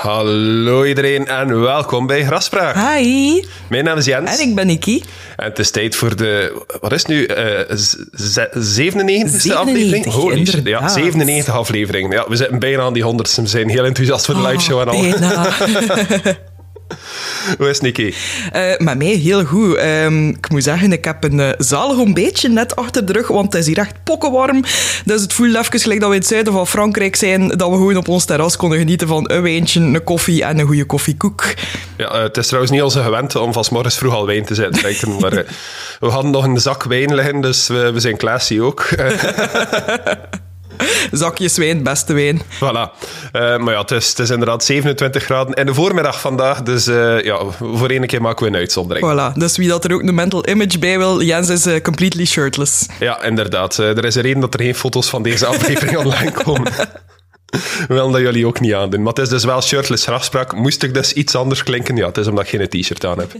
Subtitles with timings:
[0.00, 2.96] Hallo iedereen en welkom bij Graspraak.
[2.96, 3.42] Hi.
[3.68, 4.38] Mijn naam is Jens.
[4.38, 5.02] En ik ben Niki.
[5.36, 7.36] En het is tijd voor de, wat is het nu, uh,
[7.70, 10.04] 97 e 97, aflevering?
[10.04, 10.92] Holy shit, ja, inderdaad.
[10.92, 12.12] 97 aflevering.
[12.12, 14.80] Ja, we zitten bijna aan die 100 We zijn heel enthousiast voor de live show
[14.80, 15.00] en al.
[15.00, 15.48] Bijna.
[17.58, 18.14] Hoe is Nicky?
[18.52, 19.76] Eh, met mij heel goed.
[19.76, 23.52] Ehm, ik moet zeggen, ik heb een eh, zalig ontbijtje net achter de rug, want
[23.52, 24.60] het is hier echt pokkenwarm.
[25.04, 27.74] Dus het voelt even gelijk dat we in het zuiden van Frankrijk zijn, dat we
[27.74, 31.44] gewoon op ons terras konden genieten van een wijntje, een koffie en een goede koffiekoek.
[31.96, 34.54] Ja, eh, het is trouwens niet onze gewend om van morgens vroeg al wijn te
[34.54, 35.48] zijn drinken, maar eh,
[36.00, 38.88] we hadden nog een zak wijn liggen, dus we, we zijn classy ook.
[41.12, 42.42] Zakjes wijn, beste wijn.
[42.42, 43.08] Voilà.
[43.32, 46.86] Eh, maar ja, het is, het is inderdaad 27 graden in de voormiddag vandaag, dus
[46.86, 49.06] eh, ja, voor één keer maken we een uitzondering.
[49.06, 49.38] Voilà.
[49.38, 52.86] Dus wie dat er ook een mental image bij wil, Jens is eh, completely shirtless.
[52.98, 53.76] Ja, inderdaad.
[53.78, 56.72] Er is een reden dat er geen foto's van deze aflevering online komen.
[57.88, 59.02] We willen dat jullie ook niet aandoen.
[59.02, 60.54] Maar het is dus wel shirtless grafspraak.
[60.54, 61.96] Moest ik dus iets anders klinken?
[61.96, 63.32] Ja, het is omdat ik geen t-shirt aan heb.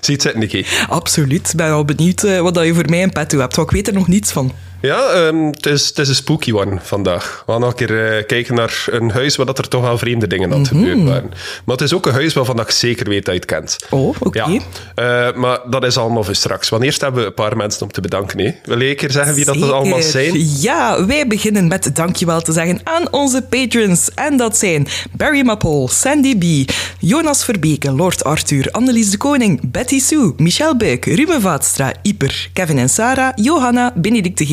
[0.00, 0.64] Ziet zitten, Nicky.
[0.88, 1.48] Absoluut.
[1.50, 3.86] Ik ben al benieuwd wat dat je voor mij in petto hebt, want ik weet
[3.86, 4.52] er nog niets van.
[4.84, 7.42] Ja, ehm, het, is, het is een spooky one vandaag.
[7.46, 9.98] We gaan nog een keer eh, kijken naar een huis waar dat er toch wel
[9.98, 11.28] vreemde dingen aan het gebeuren waren.
[11.64, 13.76] Maar het is ook een huis waarvan ik zeker weet dat je het kent.
[13.90, 14.38] Oh, oké.
[14.38, 14.60] Ja,
[14.94, 16.68] Eh, maar dat is allemaal voor straks.
[16.68, 18.38] Want eerst hebben we een paar mensen om te bedanken.
[18.38, 18.50] Hè.
[18.64, 20.60] Wil je een keer zeggen wie dat allemaal zijn?
[20.60, 24.08] Ja, wij beginnen met dankjewel te zeggen aan onze patrons.
[24.14, 29.98] En dat zijn Barry Mappel, Sandy B, Jonas Verbeke, Lord Arthur, Annelies de Koning, Betty
[30.00, 34.44] Sue, Michel Buik, Ruben Vaatstra, Iper, Kevin en Sarah, Johanna, Benedicte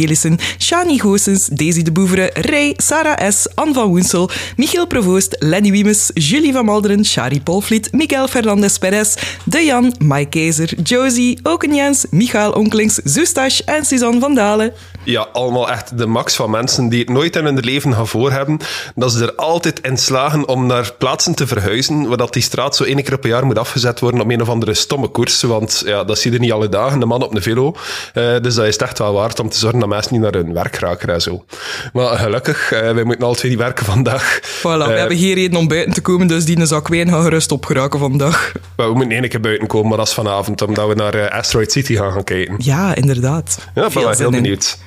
[0.57, 6.11] Shani Goossens, Daisy de Boevere, Ray, Sarah S., Anne van Woensel, Michiel Provoost, Lenny Wiemes,
[6.13, 12.05] Julie van Malderen, Shari Polvliet, Miguel Fernandez Perez, De Jan, Mike Keizer, Josie, Oken Jens,
[12.09, 14.73] Michael Onklings, Zustash en Suzanne van Dalen.
[15.03, 18.59] Ja, allemaal echt de max van mensen die het nooit in hun leven gaan voorhebben.
[18.95, 22.75] Dat ze er altijd in slagen om naar plaatsen te verhuizen waar dat die straat
[22.75, 25.41] zo één keer per jaar moet afgezet worden op een of andere stomme koers.
[25.41, 27.75] Want ja, dat zie je niet alle dagen, de man op een velo.
[28.13, 30.53] Eh, dus dat is echt wel waard om te zorgen dat mensen niet naar hun
[30.53, 31.45] werk raken en zo.
[31.93, 34.39] Maar gelukkig, eh, wij moeten alle twee niet werken vandaag.
[34.59, 37.09] Voilà, we Eh, hebben geen reden om buiten te komen, dus die een zak wijn
[37.09, 38.51] gaat gerust opgeraken vandaag.
[38.77, 41.37] maar we moeten één keer buiten komen, maar dat is vanavond, omdat we naar eh,
[41.37, 42.55] Asteroid City gaan gaan kijken.
[42.57, 43.57] Ja, inderdaad.
[43.75, 44.31] Ja, ik ben heel in.
[44.31, 44.77] benieuwd.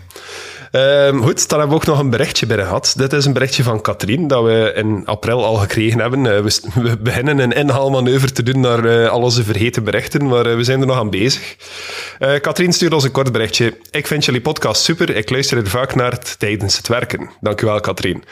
[0.75, 2.95] Ehm, goed, dan hebben we ook nog een berichtje binnen gehad.
[2.97, 6.37] Dit is een berichtje van Katrien, dat we in april al gekregen hebben.
[6.37, 10.57] Eh, we, beginnen een inhaalmanoeuvre te doen naar eh, al onze vergeten berichten, maar eh,
[10.57, 11.57] we zijn er nog aan bezig.
[12.41, 13.77] Katrien stuurt ons een kort berichtje.
[13.91, 15.17] Ik vind jullie podcast super.
[15.17, 17.31] Ik luister er vaak naar tijdens het werken.
[17.41, 18.25] Dankjewel, Katrien.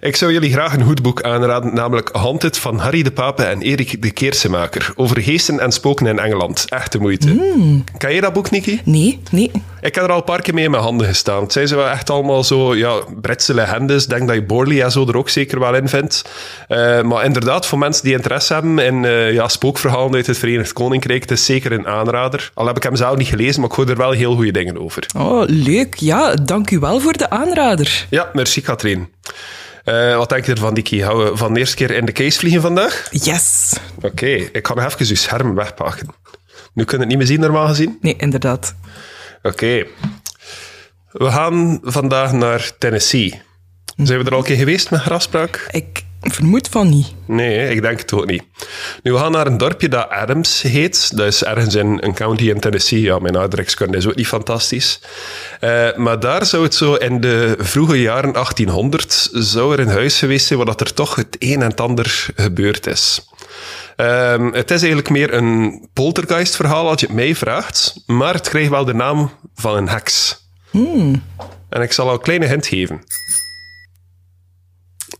[0.00, 3.62] Ik zou jullie graag een goed boek aanraden, namelijk Haunted van Harry de Pape en
[3.62, 4.92] Erik de Keersemaker.
[4.96, 6.64] Over geesten en spoken in Engeland.
[6.68, 7.54] Echte moeite.
[7.98, 8.80] Ken je dat boek, Niki?
[8.84, 9.50] Nee, nee.
[9.80, 11.42] Ik heb er al een paar keer mee in mijn handen gestaan.
[11.42, 14.02] Het zijn wel echt allemaal zo, ja, Britse legendes.
[14.02, 16.24] Ik denk dat je Borley en zo er ook zeker wel in vindt.
[16.68, 20.72] Eh, maar inderdaad, voor mensen die interesse hebben in eh, ja, spookverhalen uit het Verenigd
[20.72, 22.50] Koninkrijk, het is zeker een aanrader.
[22.54, 24.78] Al heb ik hem zelf niet gelezen, maar ik hoor er wel heel goede dingen
[24.78, 25.06] over.
[25.16, 25.94] Oh, leuk.
[25.94, 28.06] Ja, dank u wel voor de aanrader.
[28.10, 29.08] Ja, merci Katrien.
[29.84, 31.02] Eh, wat denk je ervan, Diki?
[31.02, 33.08] Gaan we van de eerste keer in de case vliegen vandaag?
[33.10, 33.72] Yes.
[34.02, 36.06] Oké, ik ga nog even je scherm wegpakken.
[36.72, 37.98] Nu kun je het niet meer zien, normaal gezien.
[38.00, 38.74] Nee, inderdaad.
[39.42, 39.86] Oké.
[41.16, 43.42] We gaan vandaag naar Tennessee.
[43.96, 45.68] Zijn we er al een keer geweest met grafspraak?
[45.70, 47.14] Ik vermoed van niet.
[47.26, 48.42] Nee, ik denk het ook niet.
[49.02, 51.16] Nu, we gaan naar een dorpje dat Adams heet.
[51.16, 53.00] Dat is ergens in een county in Tennessee.
[53.00, 55.00] Ja, mijn aardrijkskunde is ook niet fantastisch.
[55.60, 60.18] Eh, maar daar zou het zo in de vroege jaren 1800 zou er een huis
[60.18, 63.26] geweest zijn waar dat er toch het een en het ander gebeurd is.
[63.96, 68.70] Ehm, het is eigenlijk meer een poltergeist-verhaal als je het mij vraagt, maar het krijgt
[68.70, 70.44] wel de naam van een heks.
[71.68, 73.00] En ik zal al een kleine hint geven.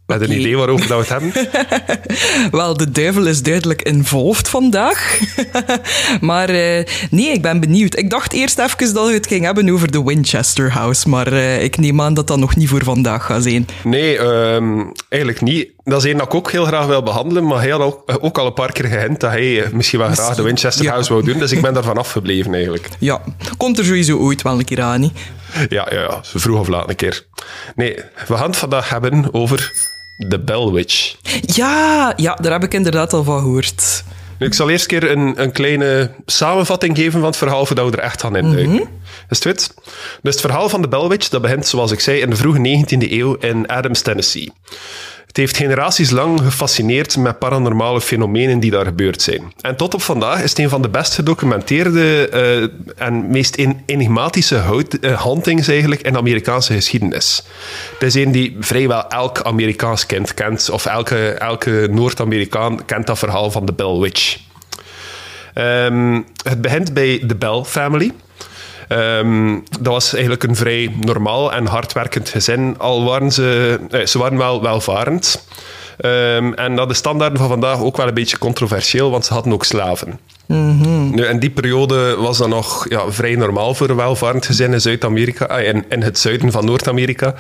[0.07, 0.37] Met een Oké.
[0.37, 1.49] idee waarover dat we het hebben?
[2.59, 5.19] Wel, de duivel is duidelijk involved vandaag.
[6.21, 7.97] maar eh, nee, ik ben benieuwd.
[7.97, 11.63] Ik dacht eerst even dat we het ging hebben over de Winchester House, maar eh,
[11.63, 13.67] ik neem aan dat dat nog niet voor vandaag gaat zijn.
[13.85, 15.69] Nee, ehm, eigenlijk niet.
[15.85, 18.39] Dat is één dat ik ook heel graag wil behandelen, maar hij had ook, ook
[18.39, 20.91] al een paar keer gehint dat hij eh, misschien wel graag de Winchester ja.
[20.91, 22.89] House wou doen, dus ik ben daarvan afgebleven eigenlijk.
[22.99, 23.21] Ja,
[23.57, 25.13] komt er sowieso ooit wel een keer aan, niet?
[25.69, 27.27] Ja, ja, ja, vroeg of laat een keer.
[27.75, 27.95] Nee,
[28.27, 29.73] we gaan het vandaag hebben over
[30.17, 31.15] de Bell Witch.
[31.41, 34.05] Ja, ja, daar heb ik inderdaad al van gehoord.
[34.39, 38.03] Ik zal eerst keer een, een kleine samenvatting geven van het verhaal voordat we er
[38.03, 38.89] echt gaan induiken.
[39.29, 39.75] Is het?
[40.23, 42.85] Dus het verhaal van de Bell Witch, dat begint, zoals ik zei, in de vroege
[42.85, 44.53] 19e eeuw in Adams, Tennessee.
[45.37, 49.53] Het heeft generaties lang gefascineerd met paranormale fenomenen die daar gebeurd zijn.
[49.61, 52.31] En tot op vandaag is het een van de best gedocumenteerde
[52.99, 53.57] uh, en meest
[53.87, 57.43] enigmatische uh, hauntings eigenlijk in Amerikaanse geschiedenis.
[57.93, 63.19] Het is een die vrijwel elk Amerikaans kind kent, of elke, elke Noord-Amerikaan kent dat
[63.19, 64.39] verhaal van de Bell Witch.
[65.55, 68.13] Um, het begint bij de Bell Family.
[68.89, 72.75] Um, dat was eigenlijk een vrij normaal en hardwerkend gezin.
[72.79, 75.45] Al waren ze, eh, ze waren wel welvarend.
[76.01, 79.53] Um, en dat de standaarden van vandaag ook wel een beetje controversieel, want ze hadden
[79.53, 80.19] ook slaven.
[80.47, 84.73] Mm nu, in die periode was dat nog ja, vrij normaal voor een welvarend gezin
[84.73, 87.35] in Zuid-Amerika, ah, in, in het zuiden van Noord-Amerika.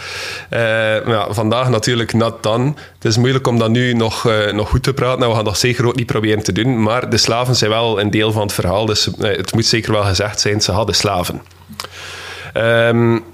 [0.50, 2.73] Uh, ja, vandaag natuurlijk not done.
[2.94, 5.44] Het is moeilijk om dat nu nog, uh, nog goed te praten en we gaan
[5.44, 6.82] dat zeker ook niet proberen te doen.
[6.82, 9.93] Maar de slaven zijn wel een deel van het verhaal, dus uh, het moet zeker
[9.93, 11.43] wel gezegd zijn, ze hadden slaven.
[12.55, 13.25] Um,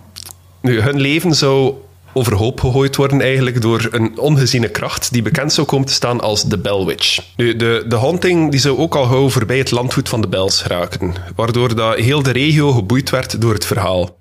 [0.60, 1.75] nu, hun leven zou
[2.12, 6.44] overhoop gegooid worden eigenlijk door een ongeziene kracht die bekend zou komen te staan als
[6.44, 7.20] de Bell Witch.
[7.37, 10.64] Nu, de, de haunting die zou ook al gauw voorbij het landgoed van de Bells
[10.64, 14.19] raken, waardoor dat heel de regio geboeid werd door het verhaal.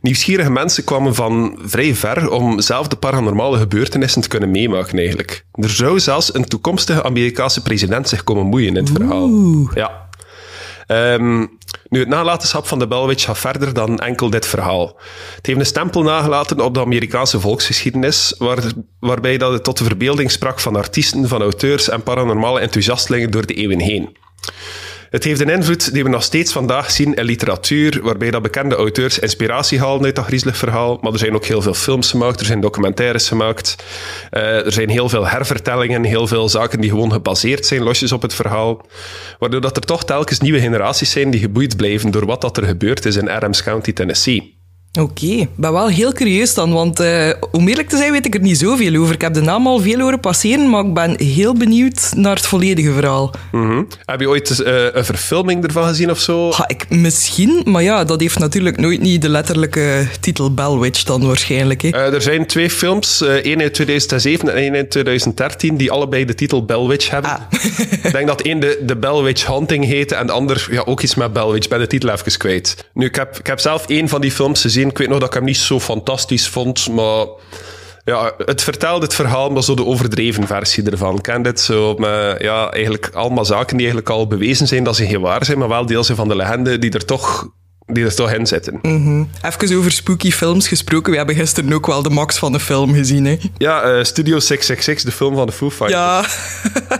[0.00, 5.44] Nieuwsgierige mensen kwamen van vrij ver om zelf de paranormale gebeurtenissen te kunnen meemaken eigenlijk.
[5.52, 9.30] Er zou zelfs een toekomstige Amerikaanse president zich komen moeien in het verhaal.
[9.74, 10.10] Ja.
[10.86, 15.00] Um, nu, het nalatenschap van de Belwitch gaat verder dan enkel dit verhaal.
[15.36, 18.62] Het heeft een stempel nagelaten op de Amerikaanse volksgeschiedenis, waar,
[19.00, 23.46] waarbij dat het tot de verbeelding sprak van artiesten, van auteurs en paranormale enthousiastelingen door
[23.46, 24.16] de eeuwen heen.
[25.12, 28.74] Het heeft een invloed die we nog steeds vandaag zien in literatuur, waarbij dat bekende
[28.74, 30.98] auteurs inspiratie halen uit dat griezelig verhaal.
[31.00, 33.76] Maar er zijn ook heel veel films gemaakt, er zijn documentaires gemaakt.
[34.30, 38.22] Uh, er zijn heel veel hervertellingen, heel veel zaken die gewoon gebaseerd zijn, losjes op
[38.22, 38.86] het verhaal.
[39.38, 42.64] Waardoor dat er toch telkens nieuwe generaties zijn die geboeid blijven door wat dat er
[42.64, 44.61] gebeurd is in Adams County, Tennessee.
[45.00, 45.48] Oké, okay.
[45.54, 48.58] ben wel heel curieus dan, want uh, om eerlijk te zijn weet ik er niet
[48.58, 49.14] zoveel over.
[49.14, 52.46] Ik heb de naam al veel horen passeren, maar ik ben heel benieuwd naar het
[52.46, 53.34] volledige verhaal.
[53.52, 53.88] Mm -hmm.
[54.04, 56.50] Heb je ooit uh, een verfilming ervan gezien of zo?
[56.50, 61.26] Ha, ik, misschien, maar ja, dat heeft natuurlijk nooit niet de letterlijke titel Bellwitch dan
[61.26, 61.82] waarschijnlijk.
[61.82, 66.34] Uh, er zijn twee films, één uit 2007 en één uit 2013, die allebei de
[66.34, 67.30] titel Bellwitch hebben.
[67.30, 67.40] Ah.
[68.02, 71.14] ik denk dat één de, de Bellwitch Hunting heette en de ander ja, ook iets
[71.14, 71.68] met Bellwitch.
[71.68, 72.86] ben de titel even kwijt.
[72.94, 75.28] Nu, ik heb, ik heb zelf één van die films gezien ik weet nog dat
[75.28, 77.26] ik hem niet zo fantastisch vond, maar
[78.04, 81.20] ja, het vertelde het verhaal, maar zo de overdreven versie ervan.
[81.20, 85.06] Ken dit zo met ja, eigenlijk allemaal zaken die eigenlijk al bewezen zijn dat ze
[85.06, 87.50] geen waar zijn, maar wel deel zijn van de legende die er toch
[87.94, 88.78] die er toch in zitten.
[88.82, 91.10] Mm Even over spooky films gesproken.
[91.10, 93.24] We hebben gisteren ook wel de max van de film gezien.
[93.24, 93.36] Hè?
[93.58, 95.92] Ja, uh, Studio 666, de film van de Foo Fighters.
[95.92, 96.24] Ja,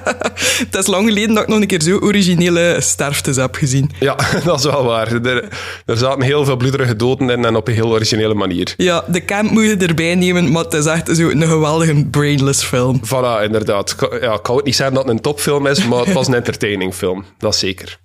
[0.67, 3.91] het is lang geleden dat ik nog een keer zo originele sterftes heb gezien.
[4.01, 5.13] Ja, dat is wel waar.
[5.13, 5.49] Er,
[5.87, 8.75] er zaten heel veel bloederige doden in en op een heel originele manier.
[8.77, 12.65] Ja, de camp moet je erbij nemen, maar het is echt zo een geweldige brainless
[12.65, 13.01] film.
[13.07, 13.97] Voilà, inderdaad.
[14.21, 16.35] Ja, ik kan het niet zeggen dat het een topfilm is, maar het was een
[16.43, 17.25] entertaining film.
[17.39, 17.99] Dat zeker.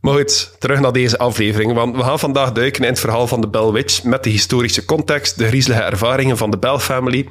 [0.00, 3.40] Maar goed, terug naar deze aflevering, want we gaan vandaag duiken in het verhaal van
[3.40, 7.28] de Bell Witch met de historische context, de griezelige ervaringen van de Bell Family,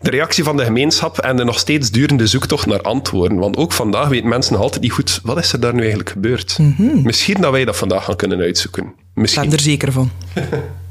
[0.00, 3.38] de reactie van de gemeenschap en de nog steeds durende zoektocht naar antwoorden.
[3.38, 6.10] Want ook vandaag weten mensen nog altijd niet goed, wat is er daar nu eigenlijk
[6.10, 6.58] gebeurd?
[6.58, 8.94] Mm Misschien dat wij dat vandaag gaan kunnen uitzoeken.
[9.14, 9.42] Misschien.
[9.42, 10.10] Ik ben er zeker van.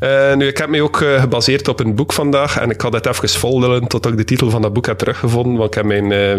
[0.00, 2.92] Uh, nu, ik heb me ook uh, gebaseerd op een boek vandaag en ik had
[2.92, 5.84] het even voldelen totdat ik de titel van dat boek heb teruggevonden, want ik heb
[5.84, 6.36] mijn, uh,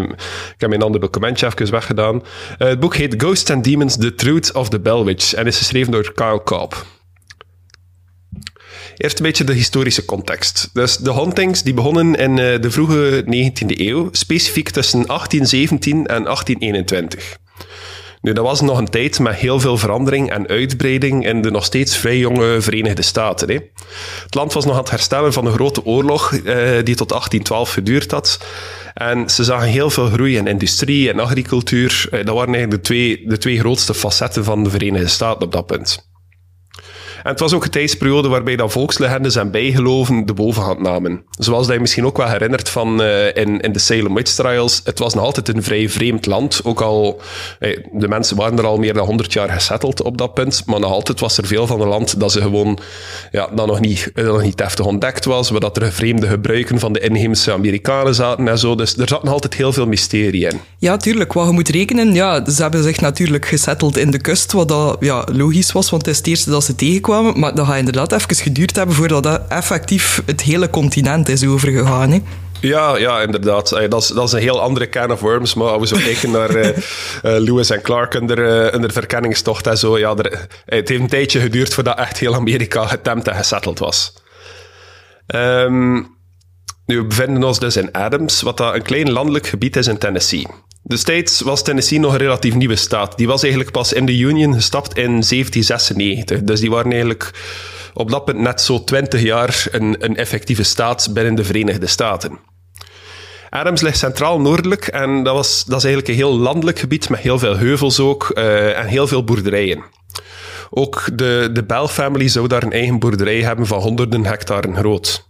[0.54, 2.22] ik heb mijn ander documentje even weggedaan.
[2.58, 5.92] het boek heet Ghosts and Demons, The Truth of the Bell Witch en is geschreven
[5.92, 6.86] door Kyle Cobb.
[8.96, 10.70] Eerst een beetje de historische context.
[10.72, 17.38] Dus de hauntings die begonnen in de vroege 19e eeuw, specifiek tussen 1817 en 1821.
[18.22, 21.64] Nu, dat was nog een tijd met heel veel verandering en uitbreiding in de nog
[21.64, 23.48] steeds vrij jonge Verenigde Staten.
[23.48, 23.58] Hè.
[24.24, 26.44] Het land was nog aan het herstellen van een grote oorlog eh,
[26.84, 28.38] die tot 1812 geduurd had.
[28.94, 32.06] En ze zagen heel veel groei in industrie en agricultuur.
[32.10, 35.52] Eh, dat waren eigenlijk de twee, de twee grootste facetten van de Verenigde Staten op
[35.52, 36.09] dat punt.
[37.22, 41.22] En het was ook een tijdsperiode waarbij dat volkslegendes en bijgeloven de bovenhand namen.
[41.30, 44.80] Zoals dat je misschien ook wel herinnert van uh, in, in de Salem Witch Trials.
[44.84, 46.60] Het was nog altijd een vrij vreemd land.
[46.64, 47.20] Ook al,
[47.58, 50.62] eh, de mensen waren er al meer dan 100 jaar gesetteld op dat punt.
[50.66, 52.78] Maar nog altijd was er veel van het land dat ze gewoon,
[53.30, 55.50] ja, dat nog niet, dat nog niet heftig ontdekt was.
[55.50, 58.74] Waar dat er vreemde gebruiken van de inheemse Amerikanen zaten en zo.
[58.74, 60.60] Dus er zat nog altijd heel veel mysterie in.
[60.78, 61.32] Ja, tuurlijk.
[61.32, 64.52] Wat je moet rekenen, ja, ze hebben zich natuurlijk gesetteld in de kust.
[64.52, 67.66] Wat dat, ja, logisch was, want het is het eerste dat ze tegenkwamen maar dat
[67.66, 72.10] gaat inderdaad even geduurd hebben voordat dat effectief het hele continent is overgegaan.
[72.10, 72.22] Hè?
[72.60, 73.68] Ja, ja, inderdaad.
[73.88, 75.54] Dat is, dat is een heel andere can of worms.
[75.54, 76.72] Maar als we zo kijken naar uh,
[77.22, 79.98] Lewis en Clark uh, de verkenningstocht en zo.
[79.98, 84.14] Ja, er, het heeft een tijdje geduurd voordat echt heel Amerika getemd en gesetteld was.
[85.26, 86.18] Um,
[86.90, 89.98] Nu, we bevinden ons dus in Adams, wat dat een klein landelijk gebied is in
[89.98, 90.46] Tennessee.
[90.82, 93.16] Destijds was Tennessee nog een relatief nieuwe staat.
[93.16, 96.42] Die was eigenlijk pas in de Union gestapt in 1796.
[96.42, 97.30] Dus die waren eigenlijk
[97.94, 102.38] op dat punt net zo 20 jaar een, een effectieve staat binnen de Verenigde Staten.
[103.50, 107.20] Adams ligt centraal noordelijk en dat, was, dat is eigenlijk een heel landelijk gebied met
[107.20, 109.84] heel veel heuvels ook uh, en heel veel boerderijen.
[110.70, 115.28] Ook de, de Bell family zou daar een eigen boerderij hebben van honderden hectare groot.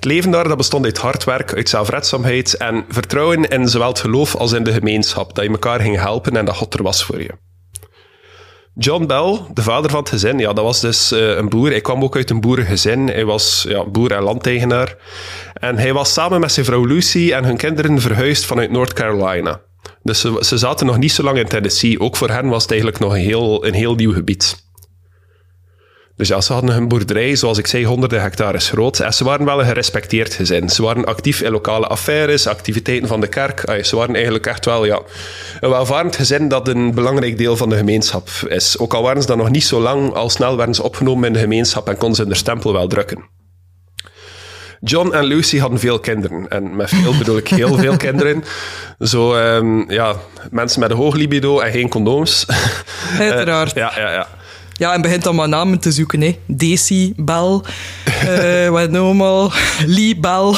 [0.00, 4.00] Het leven daar dat bestond uit hard werk, uit zelfredzaamheid en vertrouwen in zowel het
[4.00, 7.04] geloof als in de gemeenschap, dat je elkaar ging helpen en dat God er was
[7.04, 7.30] voor je.
[8.74, 11.70] John Bell, de vader van het gezin, ja, dat was dus uh, een boer.
[11.70, 13.06] Hij kwam ook uit een boerengezin.
[13.06, 14.96] Hij was ja, boer en landeigenaar.
[15.52, 19.60] En hij was samen met zijn vrouw Lucy en hun kinderen verhuisd vanuit North Carolina.
[20.02, 22.00] Dus ze, ze zaten nog niet zo lang in Tennessee.
[22.00, 24.68] Ook voor hen was het eigenlijk nog heel, een heel nieuw gebied.
[26.20, 29.00] Dus ja, ze hadden hun boerderij, zoals ik zei, honderden hectares groot.
[29.00, 30.68] En ze waren wel een gerespecteerd gezin.
[30.68, 33.64] Ze waren actief in lokale affaires, activiteiten van de kerk.
[33.82, 35.00] Ze waren eigenlijk echt wel ja,
[35.60, 38.78] een welvarend gezin dat een belangrijk deel van de gemeenschap is.
[38.78, 41.32] Ook al waren ze dan nog niet zo lang, al snel werden ze opgenomen in
[41.32, 43.28] de gemeenschap en konden ze hun stempel wel drukken.
[44.80, 46.48] John en Lucy hadden veel kinderen.
[46.48, 48.44] En met veel bedoel ik heel veel kinderen.
[48.98, 50.14] Zo, um, ja,
[50.50, 52.46] mensen met een hoog libido en geen condooms.
[53.18, 53.74] Uiteraard.
[53.74, 54.26] ja, ja, ja.
[54.80, 56.20] Ja, en begint dan maar namen te zoeken.
[56.20, 56.38] Hè.
[56.46, 57.60] Daisy, Bell,
[58.24, 59.52] uh, wat normaal,
[59.86, 60.56] Lee, Bell.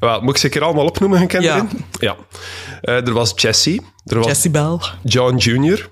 [0.00, 1.68] Wel, moet ik ze keer allemaal opnoemen, kinderen?
[1.98, 2.16] Ja.
[2.16, 2.16] ja.
[2.82, 3.80] Uh, er was Jessie.
[4.06, 4.78] Er was Jessie Bell.
[5.02, 5.88] John Jr.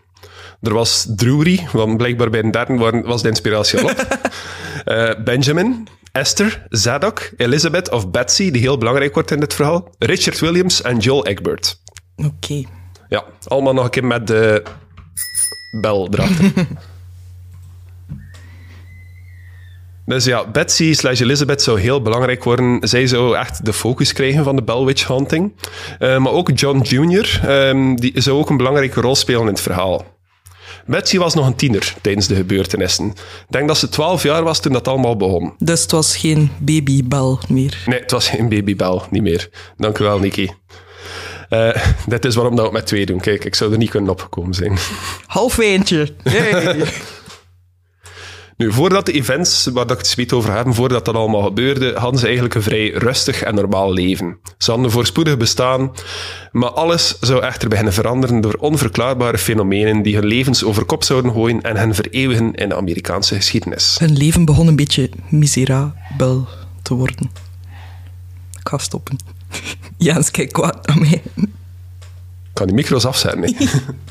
[0.63, 4.19] Er was Drury, want blijkbaar bij een derde was de inspiratie al op.
[4.87, 9.89] uh, Benjamin, Esther, Zadok, Elizabeth of Betsy, die heel belangrijk wordt in dit verhaal.
[9.99, 11.81] Richard Williams en Joel Egbert.
[12.17, 12.29] Oké.
[12.29, 12.67] Okay.
[13.09, 14.63] Ja, allemaal nog een keer met de
[15.81, 16.53] bel erachter.
[20.11, 22.89] Dus ja, Betsy slash Elizabeth zou heel belangrijk worden.
[22.89, 25.53] Zij zou echt de focus krijgen van de Bell Witch Hunting.
[25.99, 27.41] Uh, maar ook John Jr.
[27.49, 30.05] Um, die zou ook een belangrijke rol spelen in het verhaal.
[30.87, 33.07] Betsy was nog een tiener tijdens de gebeurtenissen.
[33.07, 35.53] Ik denk dat ze 12 jaar was toen dat allemaal begon.
[35.59, 37.83] Dus het was geen babybel meer?
[37.87, 39.51] Nee, het was geen babybel, niet meer.
[39.77, 40.49] Dank u wel, Nicky.
[41.51, 41.77] Uh,
[42.07, 43.21] dit is waarom dat we met twee doen.
[43.21, 44.79] Kijk, ik zou er niet kunnen opgekomen zijn.
[45.27, 46.09] Half eentje.
[46.25, 46.83] Yay.
[48.61, 52.21] Nu, voordat de events waar ik het speed over heb, voordat dat allemaal gebeurde, hadden
[52.21, 54.37] ze eigenlijk een vrij rustig en normaal leven.
[54.59, 55.93] Ze hadden een voorspoedig bestaan,
[56.53, 61.33] maar alles zou echter beginnen veranderen door onverklaarbare fenomenen die hun levens over kop zouden
[61.33, 63.97] gooien en hen vereeuwigen in de Amerikaanse geschiedenis.
[63.99, 66.49] Hun leven begon een beetje miserabel
[66.83, 67.31] te worden.
[68.59, 69.17] Ik ga stoppen.
[69.97, 71.23] Jans kijkt kwaad naar mij.
[71.35, 71.49] Ik
[72.53, 73.41] kan die micro's afzetten.
[73.41, 73.57] Nee.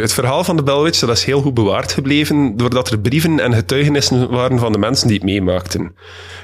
[0.00, 3.54] Het verhaal van de Belwitch dat is heel goed bewaard gebleven, doordat er brieven en
[3.54, 5.94] getuigenissen waren van de mensen die het meemaakten.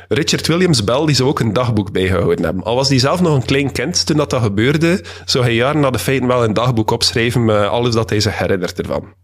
[0.09, 2.62] Richard Williams Bell die zou ook een dagboek bijgehouden hebben.
[2.62, 5.81] Al was hij zelf nog een klein kind toen dat, dat gebeurde, zou hij jaren
[5.81, 9.14] na de feiten wel een dagboek opschrijven met alles dat hij zich herinnert ervan.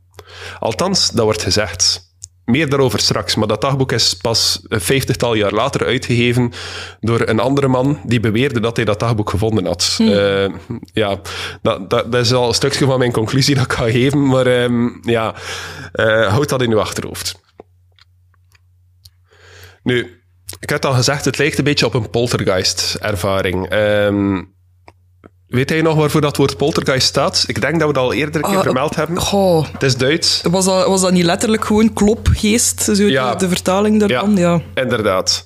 [0.58, 2.13] Althans, dat wordt gezegd.
[2.44, 6.52] Meer daarover straks, maar dat dagboek is pas een vijftigtal jaar later uitgegeven
[7.00, 9.94] door een andere man die beweerde dat hij dat dagboek gevonden had.
[9.96, 10.08] Hmm.
[10.08, 10.48] Uh,
[10.92, 11.20] ja,
[11.62, 14.46] dat, dat, dat, is al een stukje van mijn conclusie dat ik ga geven, maar
[14.46, 15.34] um, ja,
[15.94, 17.42] uh, houd dat in uw achterhoofd.
[19.82, 20.22] Nu,
[20.60, 23.72] ik had al gezegd, het lijkt een beetje op een poltergeist-ervaring.
[23.72, 24.53] Um,
[25.48, 27.44] Weet hij nog waarvoor dat woord poltergeist staat?
[27.46, 29.20] Ik denk dat we dat al eerder een keer uh, vermeld hebben.
[29.20, 29.66] Goh.
[29.72, 30.40] Het is Duits.
[30.50, 33.32] Was dat, was dat niet letterlijk gewoon klopgeest, zo ja.
[33.32, 34.36] de, de, vertaling daarvan?
[34.36, 35.44] Ja, ja, inderdaad.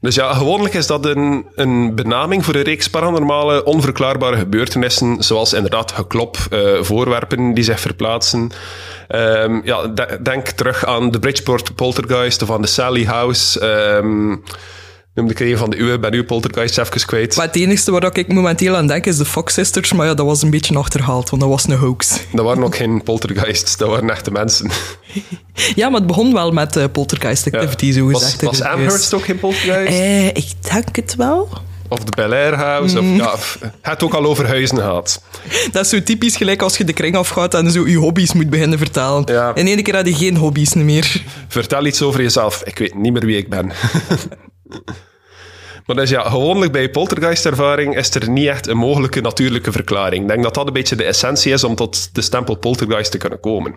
[0.00, 5.52] Dus ja, gewoonlijk is dat een, een benaming voor een reeks paranormale, onverklaarbare gebeurtenissen, zoals
[5.52, 8.50] inderdaad geklop, uh, voorwerpen die zich verplaatsen.
[9.08, 13.66] Um, ja, de, denk terug aan de Bridgeport Poltergeist of aan de Sally House.
[13.96, 14.42] Um,
[15.16, 17.36] noemde ik een van de uwe, ben uw poltergeist even kwijt.
[17.36, 20.26] Maar het enige waar ik momenteel aan denk is de Fox Sisters, maar ja, dat
[20.26, 22.18] was een beetje achterhaald, want dat was een hoax.
[22.32, 24.70] Dat waren ook geen poltergeists, dat waren echte mensen.
[25.74, 27.92] ja, maar het begon wel met uh, poltergeist activity, ja.
[27.92, 28.42] zo gezegd.
[28.42, 29.92] Was, was Amherst ook geen poltergeist?
[29.92, 31.48] Uh, ik denk het wel.
[31.88, 33.00] Of de Bel Air House.
[33.00, 33.20] Mm.
[33.20, 35.22] Of, ja, het ook al over huizen gehad.
[35.72, 38.50] Dat is zo typisch gelijk als je de kring afgaat en zo je hobby's moet
[38.50, 39.22] beginnen vertellen.
[39.24, 39.54] Ja.
[39.54, 41.22] In één keer had je geen hobby's meer.
[41.48, 42.62] Vertel iets over jezelf.
[42.64, 43.72] Ik weet niet meer wie ik ben.
[45.86, 50.22] Maar dus ja, gewoonlijk bij poltergeist-ervaring is er niet echt een mogelijke natuurlijke verklaring.
[50.22, 53.18] Ik denk dat dat een beetje de essentie is om tot de stempel poltergeist te
[53.18, 53.74] kunnen komen.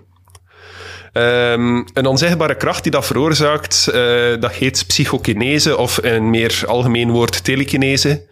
[1.13, 3.96] Um, een onzichtbare kracht die dat veroorzaakt, uh,
[4.39, 8.27] dat heet psychokinese of een meer algemeen woord telekinese.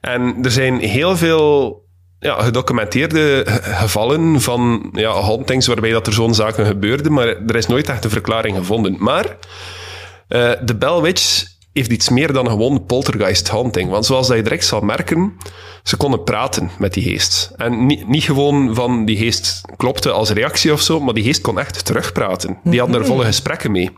[0.00, 1.82] En er zijn heel veel
[2.18, 7.66] ja, gedocumenteerde gevallen van ja, hauntings waarbij dat er zo'n zaken gebeurden, maar er is
[7.66, 8.96] nooit echt een verklaring gevonden.
[8.98, 9.36] Maar
[10.28, 11.44] Uh, de Bell Witch
[11.76, 13.90] heeft iets meer dan gewoon poltergeist haunting.
[13.90, 15.32] Want zoals dat je direct zal merken,
[15.82, 17.52] ze konden praten met die geest.
[17.56, 21.40] En niet, niet gewoon van die geest klopte als reactie of zo, maar die geest
[21.40, 22.58] kon echt terugpraten.
[22.64, 23.90] Die hadden er volle gesprekken mee.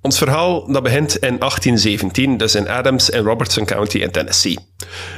[0.00, 4.58] Ons verhaal dat begint in 1817, dus in Adams in Robertson County in Tennessee.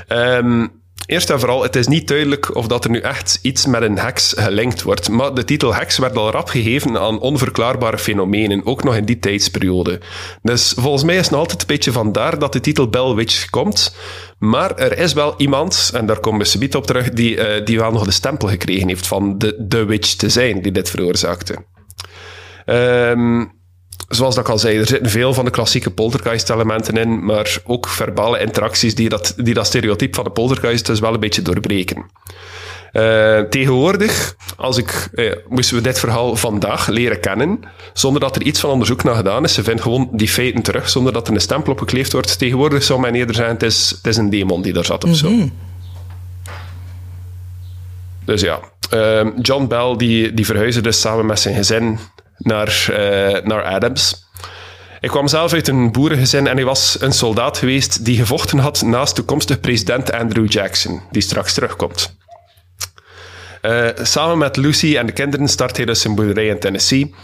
[0.08, 0.79] Um,
[1.10, 3.98] Eerst en vooral, het is niet duidelijk of dat er nu echt iets met een
[3.98, 5.08] heks gelinkt wordt.
[5.08, 9.18] Maar de titel heks werd al rap gegeven aan onverklaarbare fenomenen, ook nog in die
[9.18, 10.00] tijdsperiode.
[10.42, 13.96] Dus volgens mij is het altijd een beetje vandaar dat de titel Bell Witch komt.
[14.38, 17.78] Maar er is wel iemand, en daar komen we subiet op terug, die, uh, die
[17.78, 21.64] wel nog de stempel gekregen heeft van de, de witch te zijn die dit veroorzaakte.
[22.66, 23.59] Um,
[24.10, 27.88] zoals dat ik al zei, er zitten veel van de klassieke poltergeist-elementen in, maar ook
[27.88, 32.04] verbale interacties die dat, die dat stereotype van de poltergeist dus wel een beetje doorbreken.
[32.92, 37.60] Uh, tegenwoordig, als ik, eh, moesten we dit verhaal vandaag leren kennen,
[37.92, 39.54] zonder dat er iets van onderzoek naar gedaan is.
[39.54, 42.38] Ze vinden gewoon die feiten terug, zonder dat er een stempel op gekleefd wordt.
[42.38, 45.16] Tegenwoordig zou men eerder zeggen, het is, het is een demon die daar zat of
[45.16, 45.30] zo.
[45.30, 45.48] Mhm.
[48.24, 48.60] Dus ja,
[48.94, 51.98] uh, John Bell die, die verhuisde dus samen met zijn gezin
[52.42, 52.96] naar, uh,
[53.44, 54.28] naar Adams.
[55.00, 58.82] Ik kwam zelf uit een boerengezin en hij was een soldaat geweest die gevochten had
[58.82, 62.18] naast toekomstig president Andrew Jackson, die straks terugkomt.
[63.62, 67.14] Uh, samen met Lucy en de kinderen start hij dus zijn boerderij in Tennessee.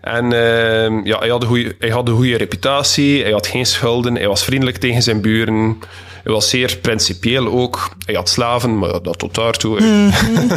[0.00, 4.14] En uh, ja, hij, had goeie, hij had een goede reputatie, hij had geen schulden,
[4.14, 5.78] hij was vriendelijk tegen zijn buren.
[6.22, 7.90] Hij was zeer principieel ook.
[8.06, 9.80] Hij had slaven, maar dat tot daartoe.
[9.80, 10.48] Mm -hmm.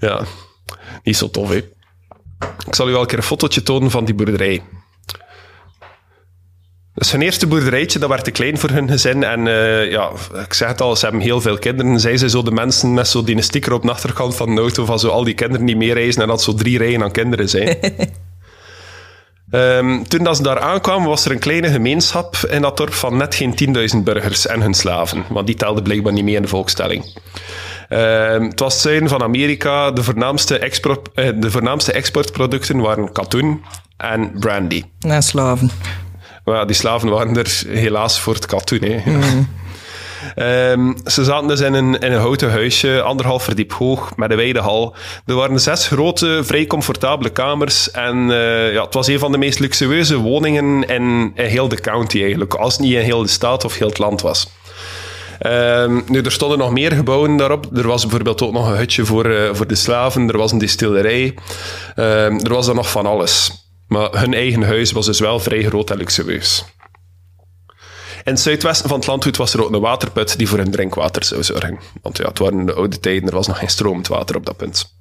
[0.08, 0.24] ja,
[1.02, 1.64] niet zo tof, hè.
[2.66, 4.62] Ik zal u wel een keer een fotootje tonen van die boerderij.
[6.94, 9.24] Dus hun eerste boerderijtje, dat werd te klein voor hun gezin.
[9.24, 10.10] En uh, ja,
[10.44, 12.00] ik zeg het al, ze hebben heel veel kinderen.
[12.00, 14.84] Zij zijn zo de mensen met zo die sticker op de achterkant van de auto
[14.84, 17.78] van zo al die kinderen die meereizen en dat zo drie rijen aan kinderen zijn.
[19.50, 23.16] um, toen dat ze daar aankwamen, was er een kleine gemeenschap in dat dorp van
[23.16, 23.54] net geen
[23.94, 25.24] 10.000 burgers en hun slaven.
[25.28, 27.04] Want die telden blijkbaar niet mee in de volkstelling.
[27.88, 29.90] Uh, het was het zuiden van Amerika.
[29.90, 33.64] De voornaamste, export, uh, de voornaamste exportproducten waren katoen
[33.96, 34.82] en brandy.
[35.00, 35.70] En slaven.
[36.44, 38.82] Maar die slaven waren er helaas voor het katoen.
[38.82, 39.10] Hè.
[39.10, 39.48] Mm.
[40.36, 44.36] Um, ze zaten dus in een, in een houten huisje, anderhalf verdiep hoog, met een
[44.36, 44.94] wijde hal.
[45.26, 47.90] Er waren zes grote, vrij comfortabele kamers.
[47.90, 52.20] En uh, ja, het was een van de meest luxueuze woningen in, heel de county
[52.20, 52.54] eigenlijk.
[52.54, 54.48] Als het niet in heel de staat of heel het land was.
[55.46, 57.76] Um, nu, er stonden nog meer gebouwen daarop.
[57.76, 60.28] Er was bijvoorbeeld ook nog een hutje voor, uh, voor de slaven.
[60.28, 61.34] Er was een distillerij.
[61.96, 63.50] Um, er was er nog van alles.
[63.88, 66.64] Maar hun eigen huis was dus wel vrij groot en luxueus.
[68.24, 71.24] In het zuidwesten van het landgoed was er ook een waterput die voor hun drinkwater
[71.24, 71.78] zou zorgen.
[72.02, 74.56] Want ja, het waren de oude tijden, er was nog geen stromend water op dat
[74.56, 74.98] punt.